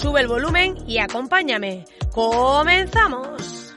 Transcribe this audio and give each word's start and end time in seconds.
Sube 0.00 0.22
el 0.22 0.28
volumen 0.28 0.76
y 0.86 0.96
acompáñame. 0.96 1.84
¡Comenzamos! 2.10 3.74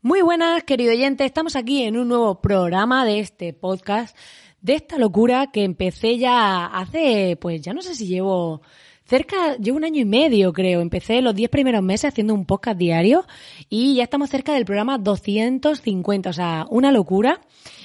Muy 0.00 0.22
buenas, 0.22 0.64
querido 0.64 0.92
oyente. 0.92 1.26
Estamos 1.26 1.56
aquí 1.56 1.82
en 1.82 1.98
un 1.98 2.08
nuevo 2.08 2.40
programa 2.40 3.04
de 3.04 3.20
este 3.20 3.52
podcast, 3.52 4.16
de 4.60 4.74
esta 4.74 4.98
locura 4.98 5.48
que 5.52 5.64
empecé 5.64 6.18
ya 6.18 6.66
hace, 6.66 7.36
pues 7.40 7.62
ya 7.62 7.72
no 7.72 7.82
sé 7.82 7.94
si 7.94 8.06
llevo 8.06 8.62
cerca, 9.08 9.56
llevo 9.56 9.78
un 9.78 9.84
año 9.84 10.02
y 10.02 10.04
medio 10.04 10.52
creo. 10.52 10.80
Empecé 10.80 11.22
los 11.22 11.34
10 11.34 11.48
primeros 11.50 11.82
meses 11.82 12.10
haciendo 12.10 12.34
un 12.34 12.44
podcast 12.44 12.78
diario 12.78 13.24
y 13.70 13.94
ya 13.94 14.02
estamos 14.04 14.28
cerca 14.28 14.52
del 14.52 14.66
programa 14.66 14.98
250, 14.98 16.28
o 16.28 16.32
sea, 16.32 16.66
una 16.68 16.92
locura. 16.92 17.40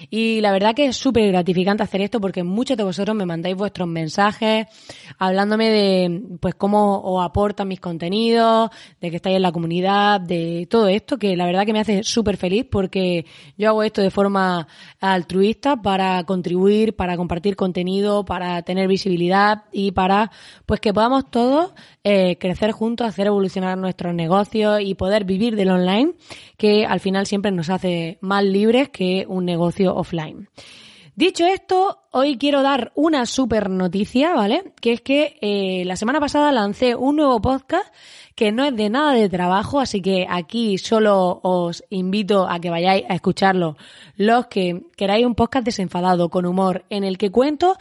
Y 0.10 0.42
la 0.42 0.52
verdad 0.52 0.76
que 0.76 0.88
es 0.88 0.98
súper 0.98 1.30
gratificante 1.30 1.82
hacer 1.82 2.02
esto 2.02 2.20
porque 2.20 2.44
muchos 2.44 2.76
de 2.76 2.84
vosotros 2.84 3.16
me 3.16 3.26
mandáis 3.26 3.56
vuestros 3.56 3.88
mensajes 3.88 4.68
hablándome 5.18 5.70
de 5.70 6.22
pues 6.42 6.56
cómo 6.56 7.00
os 7.02 7.24
aportan 7.24 7.68
mis 7.70 7.80
contenidos, 7.80 8.70
de 9.00 9.10
que 9.10 9.18
estáis 9.18 9.38
en 9.38 9.44
la 9.44 9.52
comunidad, 9.52 10.20
de 10.20 10.68
todo 10.70 10.88
esto, 10.88 11.18
que 11.18 11.38
la 11.38 11.46
verdad 11.46 11.66
que 11.66 11.74
me 11.74 11.80
hace 11.80 12.04
súper 12.04 12.36
feliz 12.36 12.66
porque 12.70 13.26
yo 13.58 13.70
hago 13.70 13.84
esto 13.84 14.02
de 14.02 14.12
forma 14.12 14.68
altruista 15.00 15.82
para 15.82 16.24
contribuir, 16.26 16.96
para 16.96 17.16
compartir 17.16 17.56
contenido, 17.56 18.26
para 18.26 18.62
tener 18.64 18.88
visibilidad 18.88 19.64
y 19.72 19.92
para 19.92 20.32
pues 20.66 20.82
que 20.82 20.94
podamos 20.94 21.13
todos 21.22 21.74
eh, 22.04 22.38
crecer 22.38 22.72
juntos, 22.72 23.08
hacer 23.08 23.28
evolucionar 23.28 23.78
nuestros 23.78 24.14
negocios 24.14 24.82
y 24.82 24.96
poder 24.96 25.24
vivir 25.24 25.56
del 25.56 25.70
online, 25.70 26.14
que 26.58 26.86
al 26.86 27.00
final 27.00 27.26
siempre 27.26 27.52
nos 27.52 27.70
hace 27.70 28.18
más 28.22 28.44
libres 28.44 28.90
que 28.90 29.26
un 29.28 29.46
negocio 29.46 29.96
offline. 29.96 30.50
Dicho 31.16 31.46
esto, 31.46 32.00
hoy 32.10 32.40
quiero 32.40 32.64
dar 32.64 32.92
una 32.96 33.28
super 33.28 33.70
noticia, 33.70 34.34
¿vale? 34.34 34.74
Que 34.82 34.94
es 34.94 35.02
que 35.02 35.38
eh, 35.42 35.86
la 35.86 35.96
semana 35.96 36.20
pasada 36.20 36.52
lancé 36.52 36.96
un 36.96 37.18
nuevo 37.18 37.40
podcast 37.40 37.86
que 38.34 38.52
no 38.52 38.66
es 38.66 38.76
de 38.76 38.90
nada 38.90 39.14
de 39.14 39.30
trabajo, 39.30 39.80
así 39.80 40.02
que 40.02 40.26
aquí 40.28 40.80
solo 40.80 41.40
os 41.44 41.84
invito 41.92 42.50
a 42.50 42.60
que 42.60 42.72
vayáis 42.72 43.04
a 43.08 43.14
escucharlo 43.14 43.78
los 44.16 44.48
que 44.48 44.82
queráis 44.98 45.24
un 45.28 45.36
podcast 45.36 45.66
desenfadado, 45.66 46.30
con 46.30 46.48
humor, 46.48 46.84
en 46.90 47.04
el 47.04 47.20
que 47.20 47.30
cuento 47.30 47.78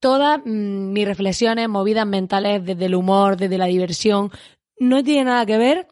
todas 0.00 0.40
mm, 0.44 0.92
mis 0.92 1.06
reflexiones, 1.06 1.68
movidas 1.68 2.06
mentales 2.06 2.64
desde 2.64 2.86
el 2.86 2.94
humor, 2.94 3.36
desde 3.36 3.58
la 3.58 3.66
diversión, 3.66 4.30
no 4.78 5.02
tiene 5.02 5.24
nada 5.24 5.46
que 5.46 5.58
ver 5.58 5.88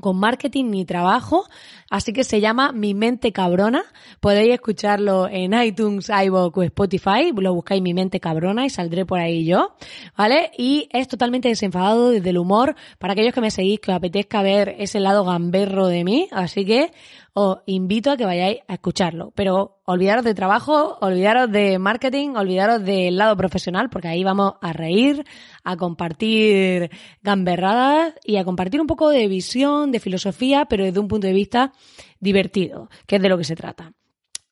con 0.00 0.18
marketing 0.18 0.66
ni 0.70 0.84
trabajo, 0.84 1.46
así 1.90 2.12
que 2.12 2.24
se 2.24 2.40
llama 2.40 2.72
Mi 2.72 2.94
Mente 2.94 3.32
Cabrona. 3.32 3.84
Podéis 4.20 4.54
escucharlo 4.54 5.28
en 5.28 5.54
iTunes, 5.54 6.08
iVoox 6.08 6.58
o 6.58 6.62
Spotify, 6.62 7.32
lo 7.34 7.54
buscáis 7.54 7.82
Mi 7.82 7.94
Mente 7.94 8.20
Cabrona 8.20 8.64
y 8.66 8.70
saldré 8.70 9.06
por 9.06 9.20
ahí 9.20 9.44
yo, 9.44 9.74
¿vale? 10.16 10.50
Y 10.56 10.88
es 10.92 11.08
totalmente 11.08 11.48
desenfadado 11.48 12.10
desde 12.10 12.30
el 12.30 12.38
humor, 12.38 12.76
para 12.98 13.12
aquellos 13.12 13.34
que 13.34 13.40
me 13.40 13.50
seguís, 13.50 13.80
que 13.80 13.90
os 13.90 13.96
apetezca 13.96 14.42
ver 14.42 14.76
ese 14.78 15.00
lado 15.00 15.24
gamberro 15.24 15.86
de 15.86 16.04
mí, 16.04 16.28
así 16.32 16.64
que 16.64 16.92
os 17.40 17.58
invito 17.66 18.10
a 18.10 18.16
que 18.16 18.24
vayáis 18.24 18.58
a 18.66 18.74
escucharlo. 18.74 19.32
Pero 19.36 19.78
olvidaros 19.84 20.24
de 20.24 20.34
trabajo, 20.34 20.98
olvidaros 21.00 21.50
de 21.52 21.78
marketing, 21.78 22.30
olvidaros 22.34 22.84
del 22.84 23.16
lado 23.16 23.36
profesional, 23.36 23.90
porque 23.90 24.08
ahí 24.08 24.24
vamos 24.24 24.54
a 24.60 24.72
reír, 24.72 25.24
a 25.62 25.76
compartir 25.76 26.90
gamberradas 27.22 28.14
y 28.24 28.38
a 28.38 28.44
compartir 28.44 28.80
un 28.80 28.88
poco 28.88 29.10
de 29.10 29.28
visión, 29.28 29.92
de 29.92 30.00
filosofía, 30.00 30.64
pero 30.64 30.84
desde 30.84 30.98
un 30.98 31.06
punto 31.06 31.28
de 31.28 31.32
vista 31.32 31.72
divertido, 32.20 32.88
que 33.06 33.16
es 33.16 33.22
de 33.22 33.28
lo 33.28 33.38
que 33.38 33.44
se 33.44 33.56
trata. 33.56 33.92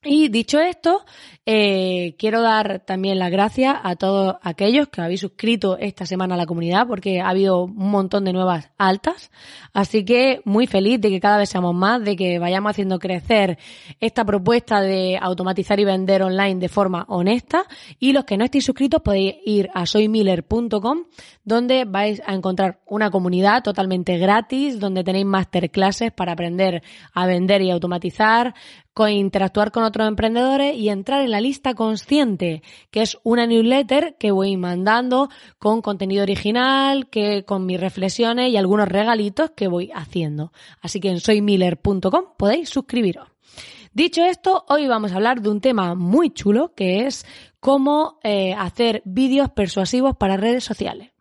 Y 0.03 0.28
dicho 0.28 0.60
esto, 0.60 1.04
eh, 1.49 2.17
quiero 2.19 2.43
dar 2.43 2.81
también 2.81 3.21
las 3.21 3.31
gracias 3.31 3.77
a 3.84 3.95
todos 3.95 4.34
aquellos 4.43 4.89
que 4.89 5.01
habéis 5.01 5.21
suscrito 5.21 5.79
esta 5.79 6.05
semana 6.05 6.34
a 6.34 6.39
la 6.39 6.45
comunidad 6.45 6.89
porque 6.89 7.21
ha 7.21 7.29
habido 7.29 7.62
un 7.62 7.89
montón 7.89 8.25
de 8.25 8.33
nuevas 8.33 8.71
altas. 8.79 9.31
Así 9.73 10.05
que 10.05 10.43
muy 10.45 10.67
feliz 10.67 11.01
de 11.01 11.09
que 11.09 11.21
cada 11.21 11.39
vez 11.39 11.49
seamos 11.49 11.73
más, 11.73 12.03
de 12.03 12.17
que 12.17 12.41
vayamos 12.41 12.71
haciendo 12.71 12.99
crecer 12.99 13.59
esta 14.01 14.25
propuesta 14.25 14.81
de 14.81 15.19
automatizar 15.23 15.79
y 15.79 15.85
vender 15.85 16.25
online 16.25 16.56
de 16.56 16.69
forma 16.69 17.05
honesta. 17.09 17.62
Y 18.01 18.12
los 18.12 18.25
que 18.25 18.37
no 18.37 18.45
estéis 18.45 18.65
suscritos 18.65 19.01
podéis 19.03 19.37
ir 19.45 19.71
a 19.73 19.87
soymiller.com 19.87 21.05
donde 21.45 21.85
vais 21.85 22.21
a 22.27 22.35
encontrar 22.35 22.81
una 22.87 23.12
comunidad 23.12 23.62
totalmente 23.62 24.19
gratis, 24.19 24.81
donde 24.81 25.05
tenéis 25.05 25.27
masterclasses 25.27 26.11
para 26.11 26.33
aprender 26.33 26.83
a 27.15 27.25
vender 27.27 27.62
y 27.62 27.71
automatizar, 27.71 28.53
interactuar 29.06 29.71
con 29.71 29.85
otros 29.85 30.09
emprendedores 30.09 30.75
y 30.75 30.89
entrar 30.89 31.21
en 31.21 31.31
la 31.31 31.36
lista 31.41 31.75
consciente, 31.75 32.63
que 32.91 33.03
es 33.03 33.19
una 33.23 33.47
newsletter 33.47 34.17
que 34.19 34.31
voy 34.31 34.57
mandando 34.57 35.29
con 35.59 35.83
contenido 35.83 36.23
original, 36.23 37.09
que 37.09 37.45
con 37.45 37.67
mis 37.67 37.81
reflexiones 37.81 38.51
y 38.51 38.57
algunos 38.57 38.89
regalitos 38.89 39.51
que 39.57 39.69
voy 39.69 39.91
haciendo. 39.95 40.53
Así 40.81 41.01
que 41.01 41.11
en 41.11 41.21
soymiller.com 41.21 42.25
podéis 42.37 42.69
suscribiros. 42.69 43.29
Dicho 43.93 44.23
esto, 44.23 44.67
hoy 44.69 44.87
vamos 44.89 45.13
a 45.13 45.17
hablar 45.17 45.41
de 45.41 45.49
un 45.49 45.63
tema 45.63 45.95
muy 45.95 46.29
chulo 46.29 46.75
que 46.75 47.07
es 47.07 47.25
cómo 47.61 48.19
eh, 48.23 48.53
hacer 48.53 49.01
vídeos 49.07 49.49
persuasivos 49.51 50.17
para 50.17 50.37
redes 50.37 50.65
sociales. 50.65 51.13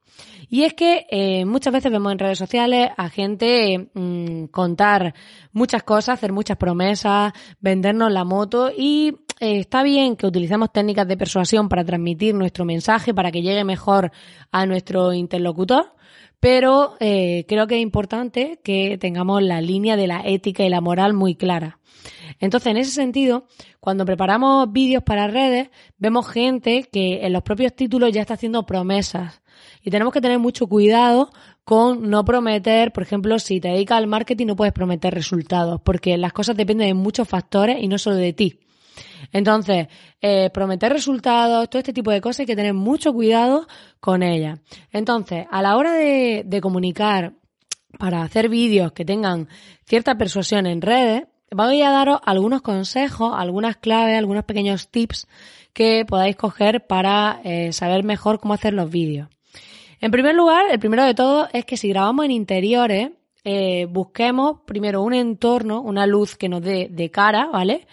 Y 0.50 0.64
es 0.64 0.74
que 0.74 1.08
eh, 1.10 1.46
muchas 1.46 1.74
veces 1.74 1.92
vemos 1.92 2.12
en 2.12 2.20
redes 2.20 2.38
sociales 2.38 2.90
a 2.98 3.10
gente 3.10 3.90
mm, 3.94 4.46
contar 4.46 5.14
muchas 5.54 5.84
cosas, 5.84 6.18
hacer 6.18 6.32
muchas 6.32 6.58
promesas, 6.58 7.34
vendernos 7.60 8.12
la 8.12 8.24
moto 8.24 8.72
y 8.76 9.16
eh, 9.40 9.60
está 9.60 9.84
bien 9.84 10.16
que 10.16 10.28
utilicemos 10.28 10.72
técnicas 10.72 11.08
de 11.08 11.18
persuasión 11.18 11.68
para 11.68 11.84
transmitir 11.84 12.36
nuestro 12.36 12.66
mensaje, 12.66 13.14
para 13.14 13.32
que 13.32 13.42
llegue 13.42 13.64
mejor 13.64 14.12
a 14.52 14.66
nuestro 14.66 15.14
interlocutor, 15.14 15.94
pero 16.40 16.96
eh, 17.00 17.46
creo 17.48 17.68
que 17.68 17.76
es 17.76 17.82
importante 17.82 18.60
que 18.64 18.98
tengamos 18.98 19.42
la 19.42 19.62
línea 19.62 19.98
de 19.98 20.08
la 20.08 20.22
ética 20.26 20.64
y 20.64 20.70
la 20.70 20.82
moral 20.82 21.14
muy 21.14 21.36
clara. 21.36 21.80
Entonces, 22.40 22.68
en 22.72 22.78
ese 22.78 22.92
sentido, 22.92 23.48
cuando 23.80 24.06
preparamos 24.06 24.72
vídeos 24.72 25.04
para 25.04 25.28
redes, 25.28 25.70
vemos 25.98 26.28
gente 26.28 26.88
que 26.92 27.26
en 27.26 27.34
los 27.34 27.44
propios 27.44 27.74
títulos 27.76 28.12
ya 28.12 28.22
está 28.22 28.36
haciendo 28.36 28.66
promesas 28.66 29.42
y 29.82 29.90
tenemos 29.90 30.14
que 30.14 30.22
tener 30.22 30.40
mucho 30.40 30.68
cuidado 30.68 31.32
con 31.64 32.10
no 32.10 32.24
prometer, 32.24 32.92
por 32.92 33.04
ejemplo, 33.04 33.40
si 33.40 33.60
te 33.60 33.70
dedicas 33.70 33.98
al 33.98 34.08
marketing 34.08 34.48
no 34.48 34.56
puedes 34.56 34.74
prometer 34.74 35.14
resultados, 35.14 35.82
porque 35.82 36.18
las 36.18 36.32
cosas 36.32 36.56
dependen 36.56 36.88
de 36.88 36.94
muchos 36.94 37.28
factores 37.28 37.78
y 37.82 37.88
no 37.88 37.98
solo 37.98 38.18
de 38.18 38.34
ti. 38.34 38.60
Entonces, 39.36 39.90
eh, 40.22 40.50
prometer 40.50 40.94
resultados, 40.94 41.70
todo 41.70 41.80
este 41.80 41.92
tipo 41.92 42.10
de 42.10 42.22
cosas 42.22 42.40
hay 42.40 42.46
que 42.46 42.56
tener 42.56 42.74
mucho 42.74 43.12
cuidado 43.12 43.68
con 44.00 44.24
ellas. 44.24 44.62
Entonces, 44.94 45.46
a 45.52 45.62
la 45.62 45.76
hora 45.76 45.92
de, 45.92 46.60
comunicar 46.62 47.34
para 48.00 48.24
hacer 48.24 48.48
vídeos 48.48 48.94
que 48.94 49.04
tengan 49.04 49.50
cierta 49.84 50.18
persuasión 50.18 50.68
en 50.68 50.82
redes, 50.82 51.24
voy 51.52 51.82
a 51.82 51.92
daros 51.92 52.22
algunos 52.24 52.62
consejos, 52.62 53.34
algunas 53.36 53.76
claves, 53.76 54.18
algunos 54.18 54.46
pequeños 54.46 54.88
tips 54.88 55.28
que 55.74 56.06
podáis 56.08 56.38
coger 56.38 56.88
para 56.88 57.42
eh, 57.44 57.74
saber 57.74 58.06
mejor 58.06 58.40
cómo 58.40 58.54
hacer 58.54 58.74
los 58.74 58.90
vídeos. 58.90 59.28
En 60.00 60.12
primer 60.12 60.34
lugar, 60.34 60.64
el 60.72 60.80
primero 60.80 61.04
de 61.04 61.14
todo 61.14 61.50
es 61.52 61.66
que 61.66 61.76
si 61.76 61.90
grabamos 61.90 62.24
en 62.24 62.32
interiores, 62.32 63.10
eh, 63.44 63.86
busquemos 63.90 64.62
primero 64.66 65.02
un 65.02 65.14
entorno, 65.14 65.82
una 65.82 66.08
luz 66.08 66.38
que 66.38 66.48
nos 66.48 66.62
dé 66.62 66.88
de 66.90 67.12
cara, 67.12 67.50
¿vale? 67.52 67.86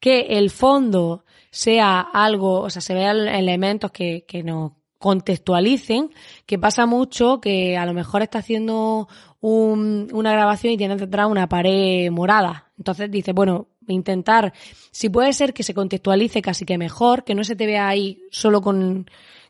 Que 0.00 0.38
el 0.38 0.50
fondo 0.50 1.24
sea 1.50 2.00
algo, 2.00 2.60
o 2.60 2.70
sea, 2.70 2.82
se 2.82 2.94
vean 2.94 3.28
elementos 3.28 3.90
que, 3.90 4.24
que 4.26 4.42
nos 4.42 4.72
contextualicen, 4.98 6.10
que 6.44 6.58
pasa 6.58 6.86
mucho 6.86 7.40
que 7.40 7.76
a 7.76 7.86
lo 7.86 7.94
mejor 7.94 8.22
está 8.22 8.38
haciendo 8.38 9.08
un, 9.40 10.08
una 10.12 10.32
grabación 10.32 10.72
y 10.72 10.76
tiene 10.76 10.96
detrás 10.96 11.28
una 11.28 11.48
pared 11.48 12.10
morada. 12.10 12.72
Entonces 12.76 13.10
dice, 13.10 13.32
bueno, 13.32 13.68
intentar, 13.86 14.52
si 14.90 15.08
puede 15.08 15.32
ser 15.32 15.54
que 15.54 15.62
se 15.62 15.74
contextualice 15.74 16.42
casi 16.42 16.64
que 16.64 16.78
mejor, 16.78 17.24
que 17.24 17.34
no 17.34 17.44
se 17.44 17.56
te 17.56 17.66
vea 17.66 17.88
ahí 17.88 18.22
solo 18.30 18.60
con, 18.60 19.06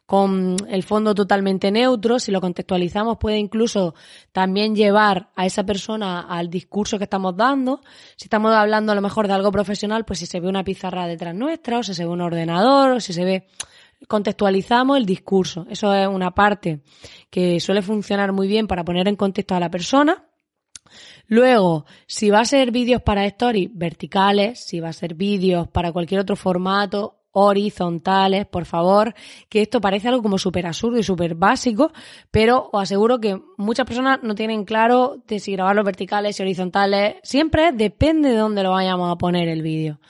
con 0.09 0.57
el 0.71 0.85
fondo 0.85 1.15
totalmente 1.15 1.71
neutro, 1.71 2.19
si 2.19 2.33
lo 2.33 2.41
contextualizamos 2.41 3.19
puede 3.19 3.37
incluso 3.37 3.95
también 4.33 4.75
llevar 4.75 5.29
a 5.37 5.45
esa 5.45 5.65
persona 5.65 6.23
al 6.23 6.49
discurso 6.49 6.97
que 6.97 7.05
estamos 7.05 7.37
dando. 7.37 7.83
Si 8.17 8.25
estamos 8.25 8.55
hablando 8.55 8.93
a 8.93 8.95
lo 8.95 9.03
mejor 9.03 9.29
de 9.29 9.35
algo 9.35 9.53
profesional, 9.53 10.07
pues 10.07 10.21
si 10.21 10.25
se 10.25 10.41
ve 10.41 10.49
una 10.49 10.65
pizarra 10.65 11.07
detrás 11.07 11.35
nuestra, 11.35 11.81
o 11.81 11.83
si 11.83 11.93
se 11.93 12.05
ve 12.05 12.11
un 12.11 12.23
ordenador, 12.23 12.93
o 12.93 13.01
si 13.01 13.13
se 13.13 13.23
ve 13.23 13.49
contextualizamos 14.07 14.97
el 14.97 15.05
discurso. 15.05 15.67
Eso 15.69 15.93
es 15.93 16.09
una 16.09 16.31
parte 16.31 16.81
que 17.29 17.61
suele 17.61 17.83
funcionar 17.83 18.33
muy 18.33 18.49
bien 18.49 18.67
para 18.67 18.87
poner 18.87 19.09
en 19.09 19.17
contexto 19.17 19.57
a 19.57 19.61
la 19.61 19.71
persona. 19.71 20.25
Luego, 21.27 21.85
si 22.07 22.31
va 22.31 22.41
a 22.41 22.47
ser 22.47 22.71
vídeos 22.71 23.03
para 23.03 23.27
stories 23.27 23.69
verticales, 23.75 24.65
si 24.65 24.81
va 24.81 24.89
a 24.89 24.95
ser 24.95 25.13
vídeos 25.13 25.69
para 25.69 25.93
cualquier 25.93 26.21
otro 26.21 26.35
formato, 26.35 27.18
horizontales, 27.39 28.47
por 28.47 28.65
favor, 28.65 29.15
que 29.49 29.63
esto 29.63 29.81
parece 29.81 30.09
algo 30.09 30.23
como 30.23 30.39
súper 30.39 30.67
absurdo 30.67 30.99
y 30.99 31.03
súper 31.03 31.35
básico, 31.35 31.93
pero 32.31 32.69
os 32.73 32.83
aseguro 32.83 33.21
que 33.21 33.41
muchas 33.57 33.87
personas 33.87 34.21
no 34.23 34.35
tienen 34.35 34.65
claro 34.65 35.23
de 35.27 35.39
si 35.41 35.53
grabarlos 35.53 35.85
verticales 35.85 36.39
y 36.39 36.43
horizontales. 36.43 37.17
Siempre 37.23 37.73
depende 37.73 38.31
de 38.31 38.37
dónde 38.37 38.63
lo 38.63 38.73
vayamos 38.73 39.11
a 39.11 39.17
poner 39.17 39.49
el 39.49 39.63
vídeo. 39.63 40.01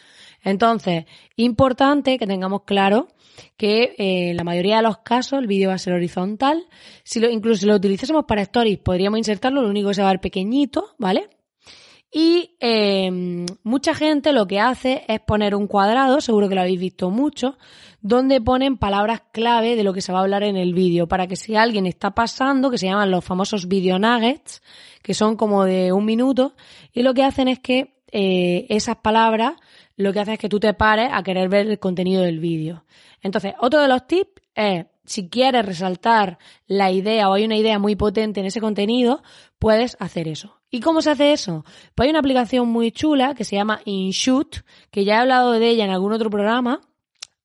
Entonces, 0.43 1.05
importante 1.37 2.19
que 2.19 2.27
tengamos 2.27 2.63
claro 2.63 3.09
que 3.57 3.95
eh, 3.99 4.31
en 4.31 4.37
la 4.37 4.45
mayoría 4.45 4.77
de 4.77 4.83
los 4.83 4.99
casos 4.99 5.39
el 5.39 5.47
vídeo 5.47 5.69
va 5.69 5.75
a 5.75 5.79
ser 5.79 5.93
horizontal. 5.93 6.67
Si 7.05 7.21
lo, 7.21 7.29
incluso 7.29 7.61
si 7.61 7.67
lo 7.67 7.75
utilizásemos 7.75 8.25
para 8.27 8.43
stories, 8.43 8.79
podríamos 8.79 9.19
insertarlo, 9.19 9.63
lo 9.63 9.69
único 9.69 9.89
que 9.89 9.95
se 9.95 10.03
va 10.03 10.09
a 10.09 10.13
ver 10.13 10.21
pequeñito, 10.21 10.95
¿vale? 10.99 11.29
Y 12.11 12.57
eh, 12.61 13.11
mucha 13.63 13.95
gente 13.95 14.33
lo 14.33 14.47
que 14.47 14.61
hace 14.61 15.05
es 15.09 15.21
poner 15.21 15.55
un 15.55 15.67
cuadrado, 15.67 16.21
seguro 16.21 16.49
que 16.49 16.55
lo 16.55 16.63
habéis 16.63 16.81
visto 16.81 17.11
mucho, 17.11 17.59
donde 18.01 18.41
ponen 18.41 18.79
palabras 18.79 19.23
clave 19.33 19.77
de 19.77 19.85
lo 19.85 19.93
que 19.93 20.01
se 20.01 20.13
va 20.13 20.21
a 20.21 20.23
hablar 20.23 20.43
en 20.43 20.57
el 20.57 20.73
vídeo, 20.73 21.07
para 21.07 21.27
que 21.27 21.37
si 21.37 21.55
alguien 21.55 21.85
está 21.87 22.13
pasando, 22.13 22.71
que 22.71 22.79
se 22.79 22.87
llaman 22.87 23.11
los 23.11 23.25
famosos 23.25 23.69
video 23.69 23.99
nuggets, 23.99 24.63
que 25.03 25.13
son 25.13 25.37
como 25.37 25.65
de 25.65 25.93
un 25.93 26.07
minuto, 26.07 26.55
y 26.95 27.03
lo 27.03 27.13
que 27.13 27.25
hacen 27.25 27.49
es 27.49 27.59
que 27.59 27.99
eh, 28.11 28.67
esas 28.71 28.97
palabras 28.97 29.55
lo 29.97 30.13
que 30.13 30.21
hace 30.21 30.35
es 30.35 30.39
que 30.39 30.49
tú 30.49 30.61
te 30.61 30.73
pares 30.75 31.11
a 31.13 31.23
querer 31.23 31.49
ver 31.49 31.67
el 31.67 31.79
contenido 31.79 32.23
del 32.23 32.39
vídeo. 32.39 32.85
Entonces, 33.21 33.55
otro 33.61 33.81
de 33.81 33.89
los 33.89 34.07
tips 34.07 34.41
es, 34.55 34.87
si 35.05 35.29
quieres 35.29 35.67
resaltar 35.67 36.39
la 36.67 36.91
idea 36.91 37.29
o 37.29 37.35
hay 37.35 37.45
una 37.45 37.57
idea 37.57 37.79
muy 37.79 37.97
potente 37.97 38.41
en 38.41 38.47
ese 38.47 38.61
contenido, 38.61 39.23
puedes 39.59 39.97
hacer 39.99 40.29
eso. 40.29 40.58
¿Y 40.71 40.81
cómo 40.81 41.01
se 41.01 41.11
hace 41.11 41.33
eso? 41.33 41.65
Pues 41.95 42.07
hay 42.07 42.11
una 42.11 42.19
aplicación 42.19 42.69
muy 42.69 42.93
chula 42.93 43.35
que 43.35 43.45
se 43.45 43.57
llama 43.57 43.81
InShoot, 43.85 44.65
que 44.91 45.05
ya 45.05 45.15
he 45.15 45.19
hablado 45.19 45.53
de 45.53 45.69
ella 45.69 45.85
en 45.85 45.91
algún 45.91 46.13
otro 46.13 46.31
programa, 46.31 46.81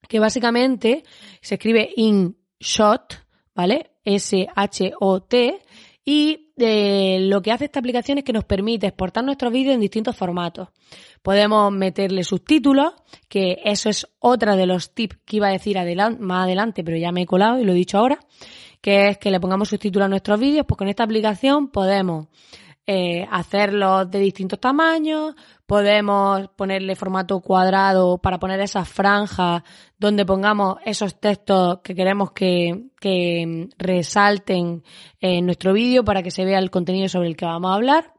que 0.10 0.20
básicamente 0.20 1.04
se 1.42 1.56
escribe 1.56 1.90
InShot, 1.96 3.26
¿vale? 3.56 3.92
S-H-O-T, 4.04 5.62
y 6.06 6.52
eh, 6.58 7.20
lo 7.22 7.42
que 7.42 7.52
hace 7.52 7.66
esta 7.66 7.80
aplicación 7.80 8.18
es 8.18 8.24
que 8.26 8.34
nos 8.34 8.44
permite 8.44 8.88
exportar 8.88 9.24
nuestros 9.24 9.54
vídeos 9.54 9.76
en 9.76 9.80
distintos 9.80 10.16
formatos. 10.16 10.70
Podemos 11.22 11.72
meterle 11.72 12.24
subtítulos, 12.24 12.94
que 13.30 13.62
eso 13.64 13.90
es 13.90 14.08
otra 14.20 14.58
de 14.58 14.66
los 14.66 14.94
tips 14.94 15.18
que 15.26 15.38
iba 15.38 15.48
a 15.48 15.52
decir 15.52 15.78
más 16.20 16.44
adelante, 16.44 16.84
pero 16.84 16.98
ya 16.98 17.14
me 17.14 17.22
he 17.22 17.26
colado 17.26 17.60
y 17.60 17.64
lo 17.64 17.72
he 17.72 17.76
dicho 17.76 17.98
ahora, 17.98 18.20
que 18.82 19.10
es 19.10 19.18
que 19.18 19.32
le 19.32 19.40
pongamos 19.40 19.70
subtítulos 19.70 20.06
a 20.08 20.10
nuestros 20.10 20.40
vídeos, 20.40 20.66
pues 20.68 20.78
con 20.78 20.90
esta 20.90 21.06
aplicación 21.06 21.70
podemos 21.70 22.28
eh, 22.86 23.26
hacerlos 23.32 24.12
de 24.12 24.20
distintos 24.20 24.60
tamaños, 24.60 25.36
podemos 25.66 26.50
ponerle 26.58 26.96
formato 26.96 27.40
cuadrado 27.40 28.18
para 28.18 28.40
poner 28.40 28.60
esas 28.60 28.90
franjas 28.90 29.64
donde 29.98 30.26
pongamos 30.26 30.78
esos 30.84 31.18
textos 31.18 31.80
que 31.82 31.96
queremos 31.96 32.32
que, 32.32 32.88
que 33.00 33.70
resalten 33.78 34.84
en 35.22 35.46
nuestro 35.46 35.72
vídeo 35.72 36.04
para 36.04 36.24
que 36.24 36.32
se 36.32 36.44
vea 36.44 36.60
el 36.60 36.72
contenido 36.72 37.08
sobre 37.08 37.30
el 37.30 37.38
que 37.38 37.46
vamos 37.46 37.72
a 37.72 37.76
hablar. 37.76 38.14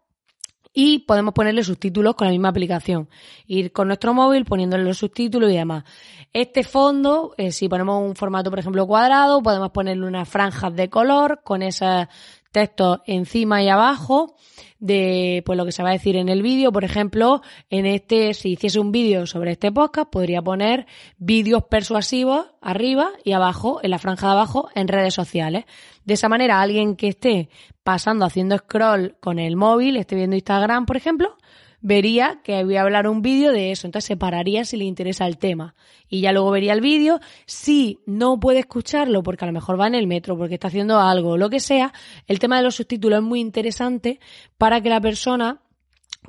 Y 0.76 1.00
podemos 1.00 1.34
ponerle 1.34 1.62
subtítulos 1.62 2.16
con 2.16 2.26
la 2.26 2.32
misma 2.32 2.48
aplicación. 2.48 3.08
Ir 3.46 3.70
con 3.70 3.86
nuestro 3.86 4.12
móvil 4.12 4.44
poniéndole 4.44 4.82
los 4.82 4.98
subtítulos 4.98 5.52
y 5.52 5.56
demás. 5.56 5.84
Este 6.32 6.64
fondo, 6.64 7.32
eh, 7.36 7.52
si 7.52 7.68
ponemos 7.68 8.02
un 8.02 8.16
formato, 8.16 8.50
por 8.50 8.58
ejemplo, 8.58 8.84
cuadrado, 8.84 9.40
podemos 9.40 9.70
ponerle 9.70 10.04
unas 10.04 10.28
franjas 10.28 10.74
de 10.74 10.90
color 10.90 11.42
con 11.44 11.62
esos 11.62 12.08
textos 12.54 13.00
encima 13.04 13.62
y 13.62 13.68
abajo 13.68 14.36
de 14.78 15.42
pues 15.44 15.58
lo 15.58 15.64
que 15.64 15.72
se 15.72 15.82
va 15.82 15.88
a 15.88 15.92
decir 15.92 16.16
en 16.16 16.28
el 16.28 16.40
vídeo. 16.40 16.70
Por 16.70 16.84
ejemplo, 16.84 17.42
en 17.68 17.84
este, 17.84 18.32
si 18.32 18.52
hiciese 18.52 18.78
un 18.78 18.92
vídeo 18.92 19.26
sobre 19.26 19.52
este 19.52 19.72
podcast, 19.72 20.08
podría 20.08 20.40
poner 20.40 20.86
vídeos 21.18 21.64
persuasivos 21.64 22.46
arriba 22.60 23.10
y 23.24 23.32
abajo, 23.32 23.80
en 23.82 23.90
la 23.90 23.98
franja 23.98 24.28
de 24.28 24.32
abajo, 24.34 24.68
en 24.74 24.88
redes 24.88 25.14
sociales. 25.14 25.64
De 26.04 26.14
esa 26.14 26.28
manera, 26.28 26.60
alguien 26.60 26.96
que 26.96 27.08
esté 27.08 27.48
pasando 27.82 28.24
haciendo 28.24 28.56
scroll 28.56 29.16
con 29.20 29.38
el 29.38 29.56
móvil, 29.56 29.96
esté 29.96 30.14
viendo 30.14 30.36
Instagram, 30.36 30.86
por 30.86 30.96
ejemplo, 30.96 31.36
vería 31.84 32.40
que 32.42 32.64
voy 32.64 32.76
a 32.76 32.82
hablar 32.82 33.06
un 33.06 33.20
vídeo 33.20 33.52
de 33.52 33.70
eso. 33.70 33.86
Entonces 33.86 34.08
se 34.08 34.16
pararía 34.16 34.64
si 34.64 34.78
le 34.78 34.84
interesa 34.84 35.26
el 35.26 35.36
tema. 35.36 35.74
Y 36.08 36.22
ya 36.22 36.32
luego 36.32 36.50
vería 36.50 36.72
el 36.72 36.80
vídeo. 36.80 37.20
Si 37.44 38.00
no 38.06 38.40
puede 38.40 38.60
escucharlo 38.60 39.22
porque 39.22 39.44
a 39.44 39.46
lo 39.46 39.52
mejor 39.52 39.78
va 39.78 39.86
en 39.86 39.94
el 39.94 40.06
metro, 40.06 40.36
porque 40.36 40.54
está 40.54 40.68
haciendo 40.68 40.98
algo, 40.98 41.36
lo 41.36 41.50
que 41.50 41.60
sea, 41.60 41.92
el 42.26 42.38
tema 42.38 42.56
de 42.56 42.62
los 42.62 42.76
subtítulos 42.76 43.18
es 43.18 43.24
muy 43.24 43.40
interesante 43.40 44.18
para 44.56 44.80
que 44.80 44.88
la 44.88 45.00
persona 45.02 45.60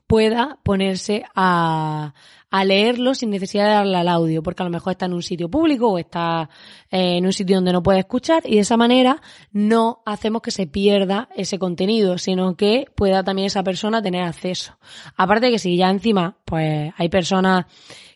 pueda 0.07 0.59
ponerse 0.63 1.23
a, 1.35 2.13
a 2.55 2.63
leerlo 2.63 3.13
sin 3.13 3.31
necesidad 3.31 3.65
de 3.65 3.71
darle 3.71 3.97
al 3.97 4.07
audio, 4.07 4.41
porque 4.41 4.63
a 4.63 4.65
lo 4.65 4.71
mejor 4.71 4.91
está 4.91 5.07
en 5.07 5.13
un 5.13 5.21
sitio 5.21 5.49
público 5.49 5.89
o 5.89 5.97
está 5.97 6.49
eh, 6.89 7.17
en 7.17 7.25
un 7.25 7.33
sitio 7.33 7.57
donde 7.57 7.73
no 7.73 7.83
puede 7.83 7.99
escuchar 7.99 8.43
y 8.45 8.55
de 8.55 8.61
esa 8.61 8.77
manera 8.77 9.21
no 9.51 10.01
hacemos 10.05 10.41
que 10.41 10.51
se 10.51 10.65
pierda 10.65 11.27
ese 11.35 11.59
contenido, 11.59 12.17
sino 12.17 12.55
que 12.55 12.85
pueda 12.95 13.25
también 13.25 13.47
esa 13.47 13.61
persona 13.61 14.01
tener 14.01 14.23
acceso. 14.23 14.77
Aparte 15.17 15.47
de 15.47 15.51
que 15.51 15.59
si 15.59 15.75
ya 15.75 15.89
encima 15.89 16.37
pues 16.45 16.93
hay 16.95 17.09
personas 17.09 17.65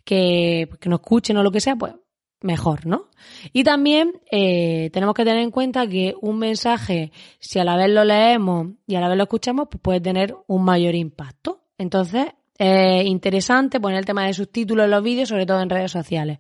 que, 0.06 0.69
que 0.80 0.88
no 0.88 0.95
escuchen 0.95 1.35
o 1.35 1.44
lo 1.44 1.51
que 1.51 1.59
sea, 1.59 1.75
pues 1.75 1.95
mejor, 2.39 2.85
¿no? 2.85 3.09
Y 3.51 3.65
también 3.65 4.21
eh, 4.31 4.89
tenemos 4.94 5.15
que 5.15 5.25
tener 5.25 5.44
en 5.44 5.51
cuenta 5.51 5.85
que 5.85 6.16
un 6.21 6.40
mensaje, 6.40 7.11
si 7.40 7.59
a 7.59 7.66
la 7.66 7.75
vez 7.75 7.90
lo 7.90 8.06
leemos 8.06 8.68
y 8.87 8.95
a 8.95 9.02
la 9.02 9.09
vez 9.09 9.18
lo 9.18 9.23
escuchamos, 9.23 9.68
pues 9.69 9.81
puede 9.81 9.99
tener 9.99 10.33
un 10.47 10.64
mayor 10.64 10.95
impacto. 10.95 11.66
Entonces, 11.78 12.28
es 12.59 13.06
interesante 13.06 13.80
poner 13.80 13.99
el 13.99 14.06
tema 14.06 14.25
de 14.25 14.33
subtítulos 14.33 14.85
en 14.85 14.92
los 14.92 15.01
vídeos, 15.01 15.30
sobre 15.30 15.45
todo 15.45 15.61
en 15.61 15.69
redes 15.69 15.92
sociales. 15.92 16.39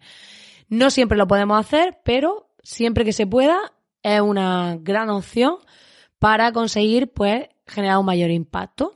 No 0.67 0.91
siempre 0.91 1.17
lo 1.17 1.27
podemos 1.27 1.57
hacer, 1.57 1.99
pero 2.03 2.49
siempre 2.61 3.05
que 3.05 3.13
se 3.13 3.25
pueda 3.25 3.57
es 4.03 4.19
una 4.21 4.77
gran 4.79 5.09
opción 5.09 5.55
para 6.19 6.51
conseguir 6.51 7.11
pues 7.13 7.47
generar 7.65 7.97
un 7.97 8.05
mayor 8.05 8.31
impacto. 8.31 8.93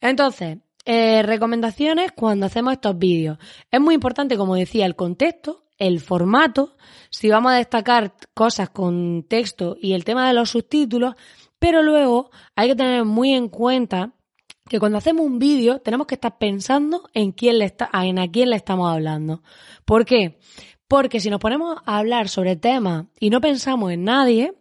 Entonces, 0.00 0.58
eh, 0.86 1.22
recomendaciones 1.22 2.12
cuando 2.12 2.46
hacemos 2.46 2.72
estos 2.72 2.98
vídeos. 2.98 3.38
Es 3.70 3.80
muy 3.80 3.94
importante, 3.94 4.36
como 4.36 4.54
decía, 4.54 4.86
el 4.86 4.96
contexto, 4.96 5.64
el 5.78 6.00
formato, 6.00 6.76
si 7.10 7.28
vamos 7.28 7.52
a 7.52 7.56
destacar 7.56 8.14
cosas 8.32 8.70
con 8.70 9.24
texto 9.28 9.76
y 9.80 9.92
el 9.92 10.04
tema 10.04 10.26
de 10.26 10.34
los 10.34 10.50
subtítulos, 10.50 11.14
pero 11.58 11.82
luego 11.82 12.30
hay 12.56 12.68
que 12.68 12.76
tener 12.76 13.04
muy 13.04 13.32
en 13.34 13.48
cuenta 13.48 14.12
que 14.68 14.78
cuando 14.80 14.98
hacemos 14.98 15.26
un 15.26 15.38
vídeo 15.38 15.80
tenemos 15.80 16.06
que 16.06 16.14
estar 16.14 16.38
pensando 16.38 17.08
en 17.12 17.32
quién 17.32 17.58
le 17.58 17.66
está, 17.66 17.90
en 17.92 18.18
a 18.18 18.30
quién 18.30 18.50
le 18.50 18.56
estamos 18.56 18.90
hablando. 18.90 19.42
¿Por 19.84 20.04
qué? 20.04 20.38
Porque 20.88 21.20
si 21.20 21.30
nos 21.30 21.40
ponemos 21.40 21.78
a 21.84 21.98
hablar 21.98 22.28
sobre 22.28 22.56
temas 22.56 23.06
y 23.18 23.30
no 23.30 23.40
pensamos 23.40 23.92
en 23.92 24.04
nadie, 24.04 24.54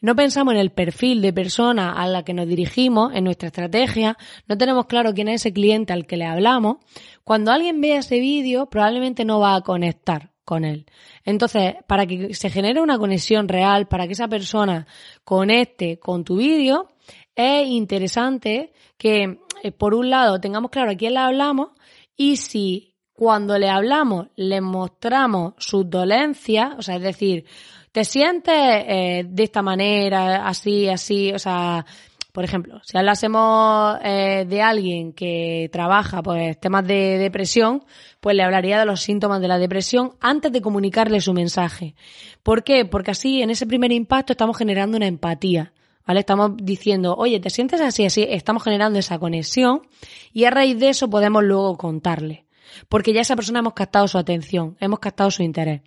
no 0.00 0.14
pensamos 0.14 0.54
en 0.54 0.60
el 0.60 0.70
perfil 0.70 1.22
de 1.22 1.32
persona 1.32 1.92
a 1.92 2.06
la 2.06 2.24
que 2.24 2.34
nos 2.34 2.46
dirigimos, 2.46 3.14
en 3.14 3.24
nuestra 3.24 3.48
estrategia, 3.48 4.16
no 4.46 4.56
tenemos 4.56 4.86
claro 4.86 5.12
quién 5.12 5.28
es 5.28 5.42
ese 5.42 5.52
cliente 5.52 5.92
al 5.92 6.06
que 6.06 6.16
le 6.16 6.24
hablamos, 6.24 6.76
cuando 7.24 7.50
alguien 7.50 7.80
vea 7.80 7.98
ese 7.98 8.20
vídeo 8.20 8.66
probablemente 8.66 9.24
no 9.24 9.40
va 9.40 9.56
a 9.56 9.62
conectar 9.62 10.30
con 10.44 10.64
él. 10.64 10.86
Entonces, 11.24 11.74
para 11.88 12.06
que 12.06 12.32
se 12.34 12.50
genere 12.50 12.80
una 12.80 12.98
conexión 12.98 13.48
real, 13.48 13.88
para 13.88 14.06
que 14.06 14.12
esa 14.12 14.28
persona 14.28 14.86
conecte 15.24 15.98
con 15.98 16.22
tu 16.22 16.36
vídeo, 16.36 16.88
es 17.36 17.68
interesante 17.68 18.72
que, 18.96 19.38
eh, 19.62 19.72
por 19.72 19.94
un 19.94 20.10
lado, 20.10 20.40
tengamos 20.40 20.70
claro 20.70 20.90
a 20.90 20.96
quién 20.96 21.14
le 21.14 21.20
hablamos 21.20 21.68
y 22.16 22.38
si 22.38 22.94
cuando 23.12 23.58
le 23.58 23.68
hablamos 23.68 24.28
le 24.36 24.60
mostramos 24.60 25.54
sus 25.58 25.88
dolencias, 25.88 26.74
o 26.78 26.82
sea, 26.82 26.96
es 26.96 27.02
decir, 27.02 27.44
te 27.92 28.04
sientes 28.04 28.54
eh, 28.54 29.24
de 29.28 29.42
esta 29.42 29.62
manera, 29.62 30.46
así, 30.46 30.88
así, 30.88 31.32
o 31.32 31.38
sea, 31.38 31.84
por 32.32 32.44
ejemplo, 32.44 32.80
si 32.84 32.98
hablásemos 32.98 33.96
eh, 34.04 34.44
de 34.46 34.60
alguien 34.60 35.14
que 35.14 35.70
trabaja 35.72 36.22
pues 36.22 36.60
temas 36.60 36.86
de 36.86 37.16
depresión, 37.16 37.84
pues 38.20 38.36
le 38.36 38.42
hablaría 38.42 38.78
de 38.78 38.84
los 38.84 39.00
síntomas 39.00 39.40
de 39.40 39.48
la 39.48 39.58
depresión 39.58 40.12
antes 40.20 40.52
de 40.52 40.60
comunicarle 40.60 41.22
su 41.22 41.32
mensaje. 41.32 41.94
¿Por 42.42 42.62
qué? 42.62 42.84
Porque 42.84 43.12
así 43.12 43.40
en 43.40 43.48
ese 43.48 43.66
primer 43.66 43.92
impacto 43.92 44.34
estamos 44.34 44.58
generando 44.58 44.98
una 44.98 45.06
empatía. 45.06 45.72
¿Vale? 46.06 46.20
Estamos 46.20 46.52
diciendo, 46.56 47.14
oye, 47.16 47.40
¿te 47.40 47.50
sientes 47.50 47.80
así, 47.80 48.06
así? 48.06 48.26
Estamos 48.28 48.62
generando 48.62 48.98
esa 48.98 49.18
conexión 49.18 49.82
y 50.32 50.44
a 50.44 50.50
raíz 50.50 50.78
de 50.78 50.90
eso 50.90 51.10
podemos 51.10 51.42
luego 51.44 51.76
contarle. 51.76 52.46
Porque 52.88 53.12
ya 53.12 53.22
esa 53.22 53.36
persona 53.36 53.60
hemos 53.60 53.74
captado 53.74 54.06
su 54.08 54.18
atención, 54.18 54.76
hemos 54.80 54.98
captado 54.98 55.30
su 55.30 55.42
interés. 55.42 55.82